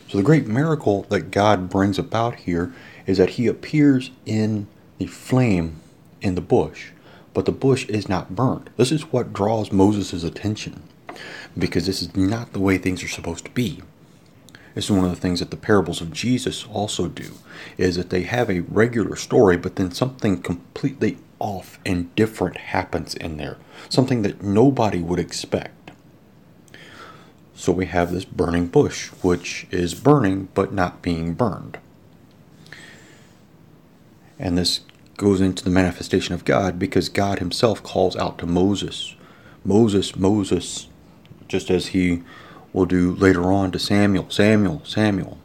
So 0.09 0.19
the 0.19 0.25
great 0.25 0.47
miracle 0.47 1.03
that 1.09 1.31
God 1.31 1.69
brings 1.71 1.99
about 1.99 2.37
here 2.37 2.73
is 3.07 3.19
that 3.19 3.31
he 3.31 3.47
appears 3.47 4.11
in 4.27 4.67
the 4.99 5.07
flame 5.07 5.81
in 6.21 6.35
the 6.35 6.41
bush, 6.41 6.91
but 7.33 7.47
the 7.47 7.53
bush 7.53 7.87
is 7.87 8.09
not 8.09 8.35
burned. 8.35 8.71
This 8.77 8.93
is 8.93 9.13
what 9.13 9.33
draws 9.33 9.73
Moses' 9.73 10.25
attention 10.25 10.83
because 11.57 11.87
this 11.87 12.03
is 12.03 12.15
not 12.17 12.53
the 12.53 12.61
way 12.61 12.79
things 12.79 13.03
are 13.03 13.09
supposed 13.09 13.45
to 13.45 13.51
be. 13.51 13.83
This 14.75 14.87
is 14.87 14.91
one 14.91 15.05
of 15.05 15.11
the 15.11 15.21
things 15.21 15.39
that 15.39 15.51
the 15.51 15.57
parables 15.57 16.01
of 16.01 16.13
Jesus 16.13 16.65
also 16.65 17.07
do, 17.07 17.33
is 17.79 17.95
that 17.97 18.11
they 18.11 18.23
have 18.23 18.51
a 18.51 18.61
regular 18.61 19.15
story, 19.15 19.57
but 19.57 19.77
then 19.77 19.93
something 19.93 20.43
completely 20.43 21.19
off 21.39 21.79
and 21.85 22.15
different 22.15 22.57
happens 22.57 23.15
in 23.15 23.37
there. 23.37 23.57
Something 23.89 24.23
that 24.23 24.43
nobody 24.43 25.01
would 25.01 25.19
expect. 25.19 25.91
So 27.55 27.73
we 27.73 27.87
have 27.87 28.13
this 28.13 28.25
burning 28.25 28.67
bush, 28.67 29.09
which 29.23 29.67
is 29.71 29.95
burning 29.95 30.49
but 30.55 30.73
not 30.73 31.03
being 31.03 31.35
burned. 31.35 31.79
And 34.39 34.59
this 34.59 34.81
goes 35.17 35.41
into 35.41 35.63
the 35.63 35.71
manifestation 35.71 36.35
of 36.35 36.45
God 36.45 36.79
because 36.79 37.09
God 37.09 37.39
Himself 37.39 37.83
calls 37.83 38.17
out 38.17 38.39
to 38.39 38.47
Moses 38.47 39.15
Moses, 39.65 40.15
Moses, 40.15 40.89
just 41.49 41.71
as 41.71 41.89
He 41.89 42.23
will 42.73 42.85
do 42.85 43.15
later 43.15 43.51
on 43.51 43.71
to 43.73 43.79
Samuel, 43.79 44.29
Samuel, 44.29 44.83
Samuel, 44.85 45.39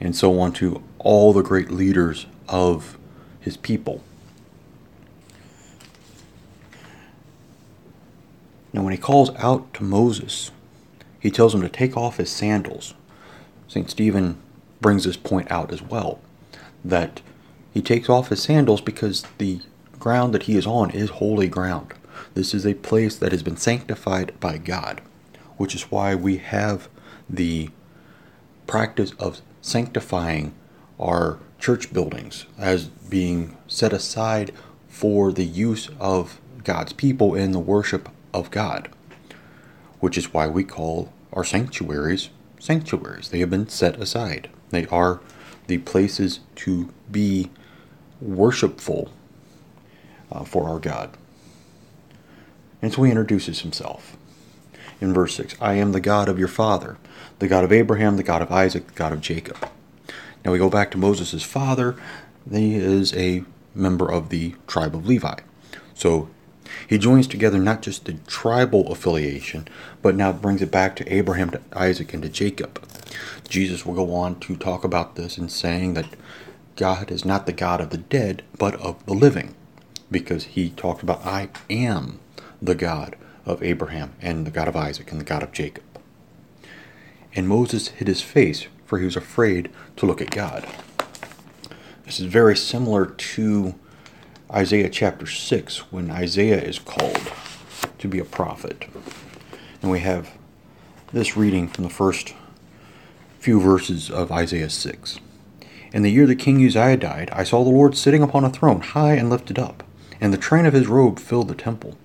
and 0.00 0.16
so 0.16 0.40
on 0.40 0.52
to 0.54 0.82
all 0.98 1.32
the 1.32 1.42
great 1.42 1.70
leaders 1.70 2.26
of 2.48 2.96
His 3.38 3.58
people. 3.58 4.02
Now, 8.74 8.82
when 8.82 8.92
He 8.92 8.98
calls 8.98 9.30
out 9.36 9.72
to 9.74 9.84
Moses, 9.84 10.50
He 11.18 11.30
tells 11.30 11.54
him 11.54 11.62
to 11.62 11.70
take 11.70 11.96
off 11.96 12.18
his 12.18 12.28
sandals. 12.28 12.92
St. 13.68 13.88
Stephen 13.88 14.36
brings 14.82 15.04
this 15.04 15.16
point 15.16 15.50
out 15.50 15.72
as 15.72 15.80
well 15.80 16.20
that 16.84 17.22
he 17.72 17.80
takes 17.80 18.08
off 18.08 18.28
his 18.28 18.42
sandals 18.42 18.80
because 18.80 19.24
the 19.38 19.60
ground 19.98 20.34
that 20.34 20.44
he 20.44 20.56
is 20.56 20.66
on 20.66 20.90
is 20.90 21.10
holy 21.10 21.48
ground. 21.48 21.94
This 22.34 22.54
is 22.54 22.66
a 22.66 22.74
place 22.74 23.16
that 23.16 23.32
has 23.32 23.42
been 23.42 23.56
sanctified 23.56 24.38
by 24.38 24.58
God, 24.58 25.00
which 25.56 25.74
is 25.74 25.90
why 25.90 26.14
we 26.14 26.36
have 26.36 26.88
the 27.28 27.70
practice 28.66 29.12
of 29.18 29.40
sanctifying 29.62 30.54
our 31.00 31.38
church 31.58 31.92
buildings 31.92 32.44
as 32.58 32.84
being 32.84 33.56
set 33.66 33.92
aside 33.92 34.52
for 34.86 35.32
the 35.32 35.44
use 35.44 35.88
of 35.98 36.40
God's 36.62 36.92
people 36.92 37.34
in 37.34 37.52
the 37.52 37.58
worship 37.58 38.08
of 38.34 38.50
God, 38.50 38.90
which 40.00 40.18
is 40.18 40.34
why 40.34 40.46
we 40.48 40.64
call 40.64 41.12
our 41.32 41.44
sanctuaries 41.44 42.28
sanctuaries. 42.64 43.28
They 43.28 43.40
have 43.40 43.50
been 43.50 43.68
set 43.68 44.00
aside. 44.00 44.48
They 44.70 44.86
are 44.86 45.20
the 45.66 45.78
places 45.78 46.40
to 46.56 46.92
be 47.10 47.50
worshipful 48.20 49.12
uh, 50.32 50.44
for 50.44 50.68
our 50.68 50.78
God. 50.78 51.16
And 52.80 52.92
so 52.92 53.02
he 53.02 53.10
introduces 53.10 53.60
himself 53.60 54.16
in 55.00 55.12
verse 55.12 55.34
6 55.36 55.56
I 55.60 55.74
am 55.74 55.92
the 55.92 56.00
God 56.00 56.28
of 56.28 56.38
your 56.38 56.48
father, 56.48 56.96
the 57.38 57.48
God 57.48 57.64
of 57.64 57.72
Abraham, 57.72 58.16
the 58.16 58.22
God 58.22 58.42
of 58.42 58.50
Isaac, 58.50 58.88
the 58.88 58.94
God 58.94 59.12
of 59.12 59.20
Jacob. 59.20 59.68
Now 60.44 60.52
we 60.52 60.58
go 60.58 60.70
back 60.70 60.90
to 60.92 60.98
Moses' 60.98 61.42
father. 61.42 61.96
He 62.50 62.74
is 62.74 63.14
a 63.14 63.44
member 63.74 64.10
of 64.10 64.28
the 64.28 64.54
tribe 64.66 64.94
of 64.94 65.06
Levi. 65.06 65.36
So 65.94 66.28
he 66.88 66.98
joins 66.98 67.26
together 67.26 67.58
not 67.58 67.82
just 67.82 68.04
the 68.04 68.14
tribal 68.26 68.90
affiliation, 68.92 69.68
but 70.02 70.14
now 70.14 70.32
brings 70.32 70.62
it 70.62 70.70
back 70.70 70.96
to 70.96 71.12
Abraham, 71.12 71.50
to 71.50 71.60
Isaac, 71.72 72.12
and 72.14 72.22
to 72.22 72.28
Jacob. 72.28 72.82
Jesus 73.48 73.84
will 73.84 73.94
go 73.94 74.14
on 74.14 74.40
to 74.40 74.56
talk 74.56 74.84
about 74.84 75.16
this 75.16 75.38
in 75.38 75.48
saying 75.48 75.94
that 75.94 76.16
God 76.76 77.10
is 77.10 77.24
not 77.24 77.46
the 77.46 77.52
God 77.52 77.80
of 77.80 77.90
the 77.90 77.98
dead, 77.98 78.42
but 78.58 78.74
of 78.76 79.04
the 79.06 79.14
living, 79.14 79.54
because 80.10 80.44
he 80.44 80.70
talked 80.70 81.02
about, 81.02 81.24
I 81.24 81.50
am 81.70 82.18
the 82.60 82.74
God 82.74 83.16
of 83.46 83.62
Abraham, 83.62 84.14
and 84.20 84.46
the 84.46 84.50
God 84.50 84.68
of 84.68 84.76
Isaac, 84.76 85.10
and 85.12 85.20
the 85.20 85.24
God 85.24 85.42
of 85.42 85.52
Jacob. 85.52 85.84
And 87.34 87.48
Moses 87.48 87.88
hid 87.88 88.08
his 88.08 88.22
face, 88.22 88.66
for 88.86 88.98
he 88.98 89.04
was 89.04 89.16
afraid 89.16 89.70
to 89.96 90.06
look 90.06 90.20
at 90.20 90.30
God. 90.30 90.66
This 92.04 92.20
is 92.20 92.26
very 92.26 92.56
similar 92.56 93.06
to 93.06 93.74
Isaiah 94.52 94.90
chapter 94.90 95.26
6, 95.26 95.90
when 95.90 96.10
Isaiah 96.10 96.60
is 96.60 96.78
called 96.78 97.32
to 97.98 98.06
be 98.06 98.18
a 98.18 98.26
prophet. 98.26 98.86
And 99.80 99.90
we 99.90 100.00
have 100.00 100.36
this 101.12 101.34
reading 101.34 101.66
from 101.66 101.84
the 101.84 101.90
first 101.90 102.34
few 103.38 103.58
verses 103.58 104.10
of 104.10 104.30
Isaiah 104.30 104.68
6. 104.68 105.18
In 105.94 106.02
the 106.02 106.10
year 106.10 106.26
that 106.26 106.36
king 106.36 106.64
Uzziah 106.64 106.98
died, 106.98 107.30
I 107.32 107.42
saw 107.42 107.64
the 107.64 107.70
Lord 107.70 107.96
sitting 107.96 108.22
upon 108.22 108.44
a 108.44 108.50
throne, 108.50 108.82
high 108.82 109.14
and 109.14 109.30
lifted 109.30 109.58
up, 109.58 109.82
and 110.20 110.30
the 110.30 110.38
train 110.38 110.66
of 110.66 110.74
his 110.74 110.88
robe 110.88 111.18
filled 111.18 111.48
the 111.48 111.54
temple. 111.54 111.96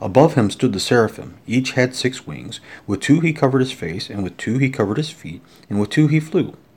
Above 0.00 0.34
him 0.34 0.50
stood 0.50 0.72
the 0.72 0.80
seraphim. 0.80 1.36
Each 1.46 1.72
had 1.72 1.94
six 1.94 2.26
wings. 2.26 2.58
With 2.88 3.00
two 3.00 3.20
he 3.20 3.32
covered 3.32 3.60
his 3.60 3.72
face, 3.72 4.10
and 4.10 4.24
with 4.24 4.36
two 4.36 4.58
he 4.58 4.68
covered 4.68 4.96
his 4.96 5.10
feet, 5.10 5.42
and 5.70 5.78
with 5.78 5.90
two 5.90 6.08
he 6.08 6.18
flew. 6.18 6.56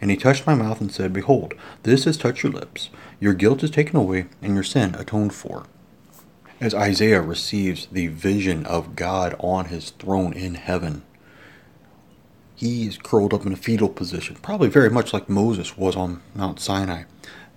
And 0.00 0.10
he 0.10 0.16
touched 0.16 0.46
my 0.46 0.54
mouth 0.54 0.80
and 0.80 0.92
said, 0.92 1.12
Behold, 1.12 1.54
this 1.82 2.04
has 2.04 2.16
touched 2.16 2.42
your 2.42 2.52
lips. 2.52 2.90
Your 3.20 3.34
guilt 3.34 3.62
is 3.62 3.70
taken 3.70 3.96
away, 3.96 4.26
and 4.40 4.54
your 4.54 4.62
sin 4.62 4.94
atoned 4.94 5.34
for. 5.34 5.64
As 6.60 6.74
Isaiah 6.74 7.20
receives 7.20 7.86
the 7.86 8.06
vision 8.06 8.64
of 8.66 8.94
God 8.94 9.34
on 9.38 9.66
his 9.66 9.90
throne 9.90 10.32
in 10.32 10.54
heaven, 10.54 11.02
he 12.54 12.86
is 12.86 12.96
curled 12.96 13.34
up 13.34 13.44
in 13.44 13.52
a 13.52 13.56
fetal 13.56 13.88
position, 13.88 14.36
probably 14.36 14.68
very 14.68 14.90
much 14.90 15.12
like 15.12 15.28
Moses 15.28 15.76
was 15.76 15.96
on 15.96 16.22
Mount 16.34 16.60
Sinai, 16.60 17.04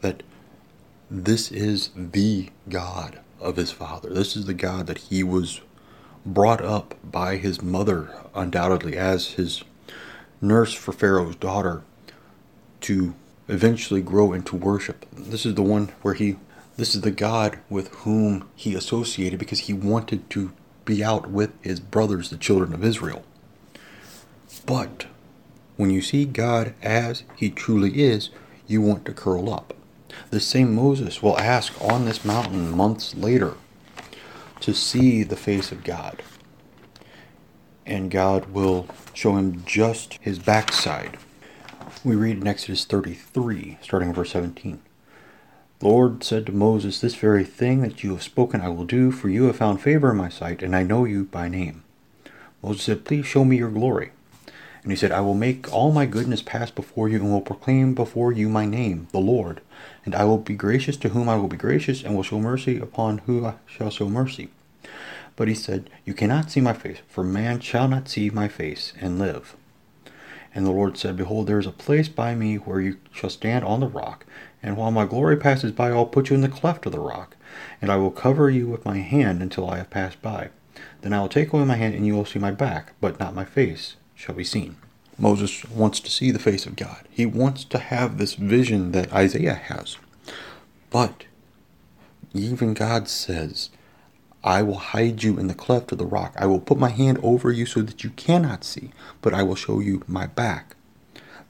that 0.01 0.23
this 1.11 1.51
is 1.51 1.91
the 1.95 2.49
God 2.67 3.19
of 3.39 3.57
his 3.57 3.71
father. 3.71 4.09
This 4.09 4.35
is 4.35 4.45
the 4.45 4.55
God 4.55 4.87
that 4.87 4.97
he 4.97 5.21
was 5.21 5.61
brought 6.25 6.61
up 6.61 6.95
by 7.03 7.37
his 7.37 7.61
mother, 7.61 8.09
undoubtedly, 8.33 8.97
as 8.97 9.33
his 9.33 9.63
nurse 10.41 10.73
for 10.73 10.91
Pharaoh's 10.91 11.35
daughter, 11.35 11.83
to 12.85 13.15
eventually 13.47 14.01
grow 14.01 14.31
into 14.31 14.55
worship. 14.55 15.07
This 15.11 15.43
is 15.43 15.55
the 15.55 15.63
one 15.63 15.91
where 16.03 16.13
he, 16.13 16.35
this 16.77 16.93
is 16.93 17.01
the 17.01 17.09
God 17.09 17.57
with 17.67 17.87
whom 17.89 18.47
he 18.55 18.75
associated 18.75 19.39
because 19.39 19.61
he 19.61 19.73
wanted 19.73 20.29
to 20.29 20.51
be 20.85 21.03
out 21.03 21.31
with 21.31 21.51
his 21.63 21.79
brothers, 21.79 22.29
the 22.29 22.37
children 22.37 22.73
of 22.73 22.83
Israel. 22.83 23.23
But 24.67 25.07
when 25.77 25.89
you 25.89 26.03
see 26.03 26.25
God 26.25 26.75
as 26.83 27.23
he 27.35 27.49
truly 27.49 28.03
is, 28.03 28.29
you 28.67 28.81
want 28.81 29.03
to 29.05 29.13
curl 29.13 29.51
up. 29.51 29.73
The 30.29 30.39
same 30.39 30.75
Moses 30.75 31.23
will 31.23 31.39
ask 31.39 31.73
on 31.81 32.05
this 32.05 32.23
mountain 32.23 32.69
months 32.69 33.15
later 33.15 33.55
to 34.59 34.75
see 34.75 35.23
the 35.23 35.35
face 35.35 35.71
of 35.71 35.83
God. 35.83 36.21
And 37.83 38.11
God 38.11 38.45
will 38.51 38.87
show 39.13 39.37
him 39.37 39.63
just 39.65 40.19
his 40.21 40.37
backside. 40.37 41.17
We 42.05 42.15
read 42.15 42.37
in 42.37 42.45
Exodus 42.45 42.85
33, 42.85 43.79
starting 43.81 44.13
verse 44.13 44.29
17. 44.29 44.79
The 45.79 45.87
Lord 45.87 46.23
said 46.23 46.45
to 46.45 46.51
Moses, 46.51 47.01
This 47.01 47.15
very 47.15 47.43
thing 47.43 47.81
that 47.81 48.03
you 48.03 48.11
have 48.11 48.21
spoken 48.21 48.61
I 48.61 48.69
will 48.69 48.85
do, 48.85 49.09
for 49.09 49.27
you 49.27 49.45
have 49.45 49.55
found 49.55 49.81
favor 49.81 50.11
in 50.11 50.17
my 50.17 50.29
sight, 50.29 50.61
and 50.61 50.75
I 50.75 50.83
know 50.83 51.05
you 51.05 51.23
by 51.23 51.49
name. 51.49 51.83
Moses 52.61 52.83
said, 52.83 53.05
Please 53.05 53.25
show 53.25 53.43
me 53.43 53.57
your 53.57 53.71
glory. 53.71 54.11
And 54.83 54.91
he 54.91 54.95
said, 54.95 55.11
I 55.11 55.21
will 55.21 55.33
make 55.33 55.73
all 55.73 55.91
my 55.91 56.05
goodness 56.05 56.43
pass 56.43 56.69
before 56.69 57.09
you, 57.09 57.17
and 57.17 57.31
will 57.31 57.41
proclaim 57.41 57.95
before 57.95 58.31
you 58.31 58.49
my 58.49 58.67
name, 58.67 59.07
the 59.11 59.17
Lord. 59.17 59.61
And 60.05 60.13
I 60.13 60.25
will 60.25 60.37
be 60.37 60.53
gracious 60.53 60.97
to 60.97 61.09
whom 61.09 61.27
I 61.27 61.37
will 61.37 61.47
be 61.47 61.57
gracious, 61.57 62.03
and 62.03 62.15
will 62.15 62.21
show 62.21 62.39
mercy 62.39 62.77
upon 62.77 63.17
whom 63.17 63.47
I 63.47 63.55
shall 63.65 63.89
show 63.89 64.09
mercy. 64.09 64.49
But 65.35 65.47
he 65.47 65.55
said, 65.55 65.89
You 66.05 66.13
cannot 66.13 66.51
see 66.51 66.61
my 66.61 66.73
face, 66.73 66.99
for 67.07 67.23
man 67.23 67.61
shall 67.61 67.87
not 67.87 68.07
see 68.07 68.29
my 68.29 68.47
face 68.47 68.93
and 69.01 69.17
live. 69.17 69.55
And 70.55 70.65
the 70.65 70.71
Lord 70.71 70.97
said, 70.97 71.17
Behold, 71.17 71.47
there 71.47 71.59
is 71.59 71.67
a 71.67 71.71
place 71.71 72.07
by 72.07 72.33
me 72.33 72.55
where 72.55 72.79
you 72.79 72.97
shall 73.11 73.29
stand 73.29 73.65
on 73.65 73.81
the 73.81 73.87
rock, 73.87 74.25
and 74.63 74.77
while 74.77 74.89
my 74.89 75.05
glory 75.05 75.35
passes 75.35 75.73
by, 75.73 75.89
I'll 75.89 76.05
put 76.05 76.29
you 76.29 76.35
in 76.35 76.41
the 76.41 76.47
cleft 76.47 76.85
of 76.85 76.93
the 76.93 76.99
rock, 76.99 77.35
and 77.81 77.91
I 77.91 77.97
will 77.97 78.09
cover 78.09 78.49
you 78.49 78.67
with 78.67 78.85
my 78.85 78.99
hand 78.99 79.41
until 79.41 79.69
I 79.69 79.77
have 79.77 79.89
passed 79.89 80.21
by. 80.21 80.49
Then 81.01 81.11
I 81.11 81.19
will 81.19 81.29
take 81.29 81.51
away 81.51 81.65
my 81.65 81.75
hand, 81.75 81.93
and 81.93 82.05
you 82.05 82.15
will 82.15 82.25
see 82.25 82.39
my 82.39 82.51
back, 82.51 82.93
but 83.01 83.19
not 83.19 83.35
my 83.35 83.43
face 83.43 83.97
shall 84.15 84.33
be 84.33 84.45
seen. 84.45 84.77
Moses 85.17 85.65
wants 85.65 85.99
to 85.99 86.09
see 86.09 86.31
the 86.31 86.39
face 86.39 86.65
of 86.65 86.75
God. 86.75 87.05
He 87.09 87.25
wants 87.25 87.63
to 87.65 87.77
have 87.77 88.17
this 88.17 88.35
vision 88.35 88.91
that 88.93 89.13
Isaiah 89.13 89.55
has. 89.55 89.97
But 90.89 91.25
even 92.33 92.73
God 92.73 93.07
says, 93.07 93.69
I 94.45 94.61
will 94.61 94.77
hide 94.77 95.23
you 95.23 95.39
in 95.39 95.47
the 95.47 95.55
cleft 95.55 95.91
of 95.91 95.97
the 95.97 96.05
rock. 96.05 96.35
I 96.37 96.45
will 96.45 96.59
put 96.59 96.77
my 96.77 96.89
hand 96.89 97.19
over 97.23 97.51
you 97.51 97.65
so 97.65 97.81
that 97.81 98.03
you 98.03 98.11
cannot 98.11 98.63
see, 98.63 98.91
but 99.19 99.33
I 99.33 99.41
will 99.41 99.55
show 99.55 99.79
you 99.79 100.03
my 100.07 100.27
back. 100.27 100.75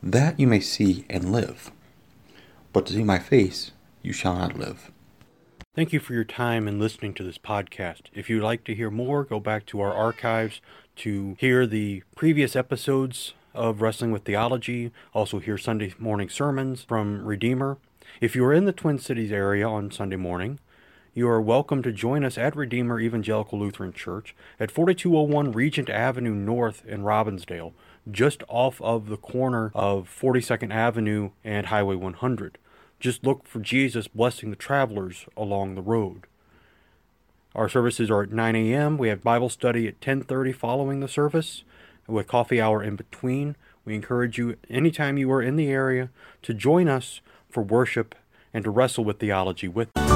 That 0.02 0.40
you 0.40 0.48
may 0.48 0.62
see 0.62 1.04
and 1.10 1.30
live. 1.30 1.72
But 2.72 2.86
to 2.86 2.94
see 2.94 3.04
my 3.04 3.20
face, 3.20 3.72
you 4.02 4.14
shall 4.14 4.38
not 4.38 4.58
live. 4.58 4.92
Thank 5.76 5.92
you 5.92 6.00
for 6.00 6.14
your 6.14 6.24
time 6.24 6.70
and 6.70 6.80
listening 6.80 7.14
to 7.16 7.24
this 7.24 7.38
podcast. 7.38 8.04
If 8.14 8.30
you'd 8.30 8.42
like 8.42 8.64
to 8.64 8.74
hear 8.74 8.90
more, 8.90 9.26
go 9.26 9.42
back 9.42 9.66
to 9.68 9.82
our 9.82 9.94
archives 9.94 10.62
to 10.98 11.36
hear 11.38 11.68
the 11.68 12.02
previous 12.16 12.56
episodes 12.56 13.34
of 13.54 13.82
Wrestling 13.82 14.12
with 14.12 14.24
Theology, 14.24 14.94
also 15.14 15.40
hear 15.40 15.58
Sunday 15.58 15.94
morning 16.00 16.30
sermons 16.30 16.84
from 16.84 17.26
Redeemer. 17.26 17.78
If 18.22 18.38
you 18.38 18.46
are 18.46 18.54
in 18.54 18.64
the 18.64 18.72
Twin 18.72 19.00
Cities 19.00 19.34
area 19.34 19.68
on 19.68 19.92
Sunday 19.92 20.16
morning, 20.16 20.60
you 21.18 21.30
are 21.30 21.42
welcome 21.42 21.82
to 21.82 21.94
join 21.94 22.26
us 22.26 22.38
at 22.38 22.58
Redeemer 22.58 23.00
Evangelical 23.00 23.58
Lutheran 23.58 23.94
Church 23.94 24.36
at 24.60 24.70
4201 24.70 25.54
Regent 25.54 25.90
Avenue 25.90 26.36
North 26.36 26.86
in 26.86 27.04
Robbinsdale, 27.04 27.72
just 28.12 28.44
off 28.50 28.82
of 28.82 29.08
the 29.08 29.16
corner 29.16 29.72
of 29.74 30.10
42nd 30.10 30.74
Avenue 30.74 31.30
and 31.42 31.68
Highway 31.68 31.96
100. 31.96 32.58
Just 33.00 33.24
look 33.24 33.48
for 33.48 33.62
Jesus 33.62 34.10
blessing 34.10 34.50
the 34.50 34.58
travelers 34.58 35.26
along 35.38 35.76
the 35.76 35.82
road. 35.82 36.24
Our 37.56 37.70
services 37.70 38.12
are 38.12 38.24
at 38.24 38.34
9 38.34 38.54
a.m. 38.54 38.98
We 38.98 39.08
have 39.08 39.24
Bible 39.24 39.48
study 39.48 39.88
at 39.88 40.02
10:30 40.02 40.54
following 40.54 41.00
the 41.00 41.08
service, 41.08 41.64
with 42.08 42.28
coffee 42.28 42.60
hour 42.60 42.84
in 42.84 42.98
between. 42.98 43.56
We 43.86 43.96
encourage 43.96 44.38
you 44.38 44.58
anytime 44.70 45.18
you 45.18 45.32
are 45.32 45.42
in 45.42 45.56
the 45.56 45.70
area 45.70 46.10
to 46.42 46.54
join 46.54 46.90
us 46.90 47.22
for 47.50 47.64
worship 47.64 48.16
and 48.54 48.66
to 48.66 48.70
wrestle 48.70 49.06
with 49.06 49.20
theology 49.20 49.70
with 49.70 49.88
us. 49.96 50.15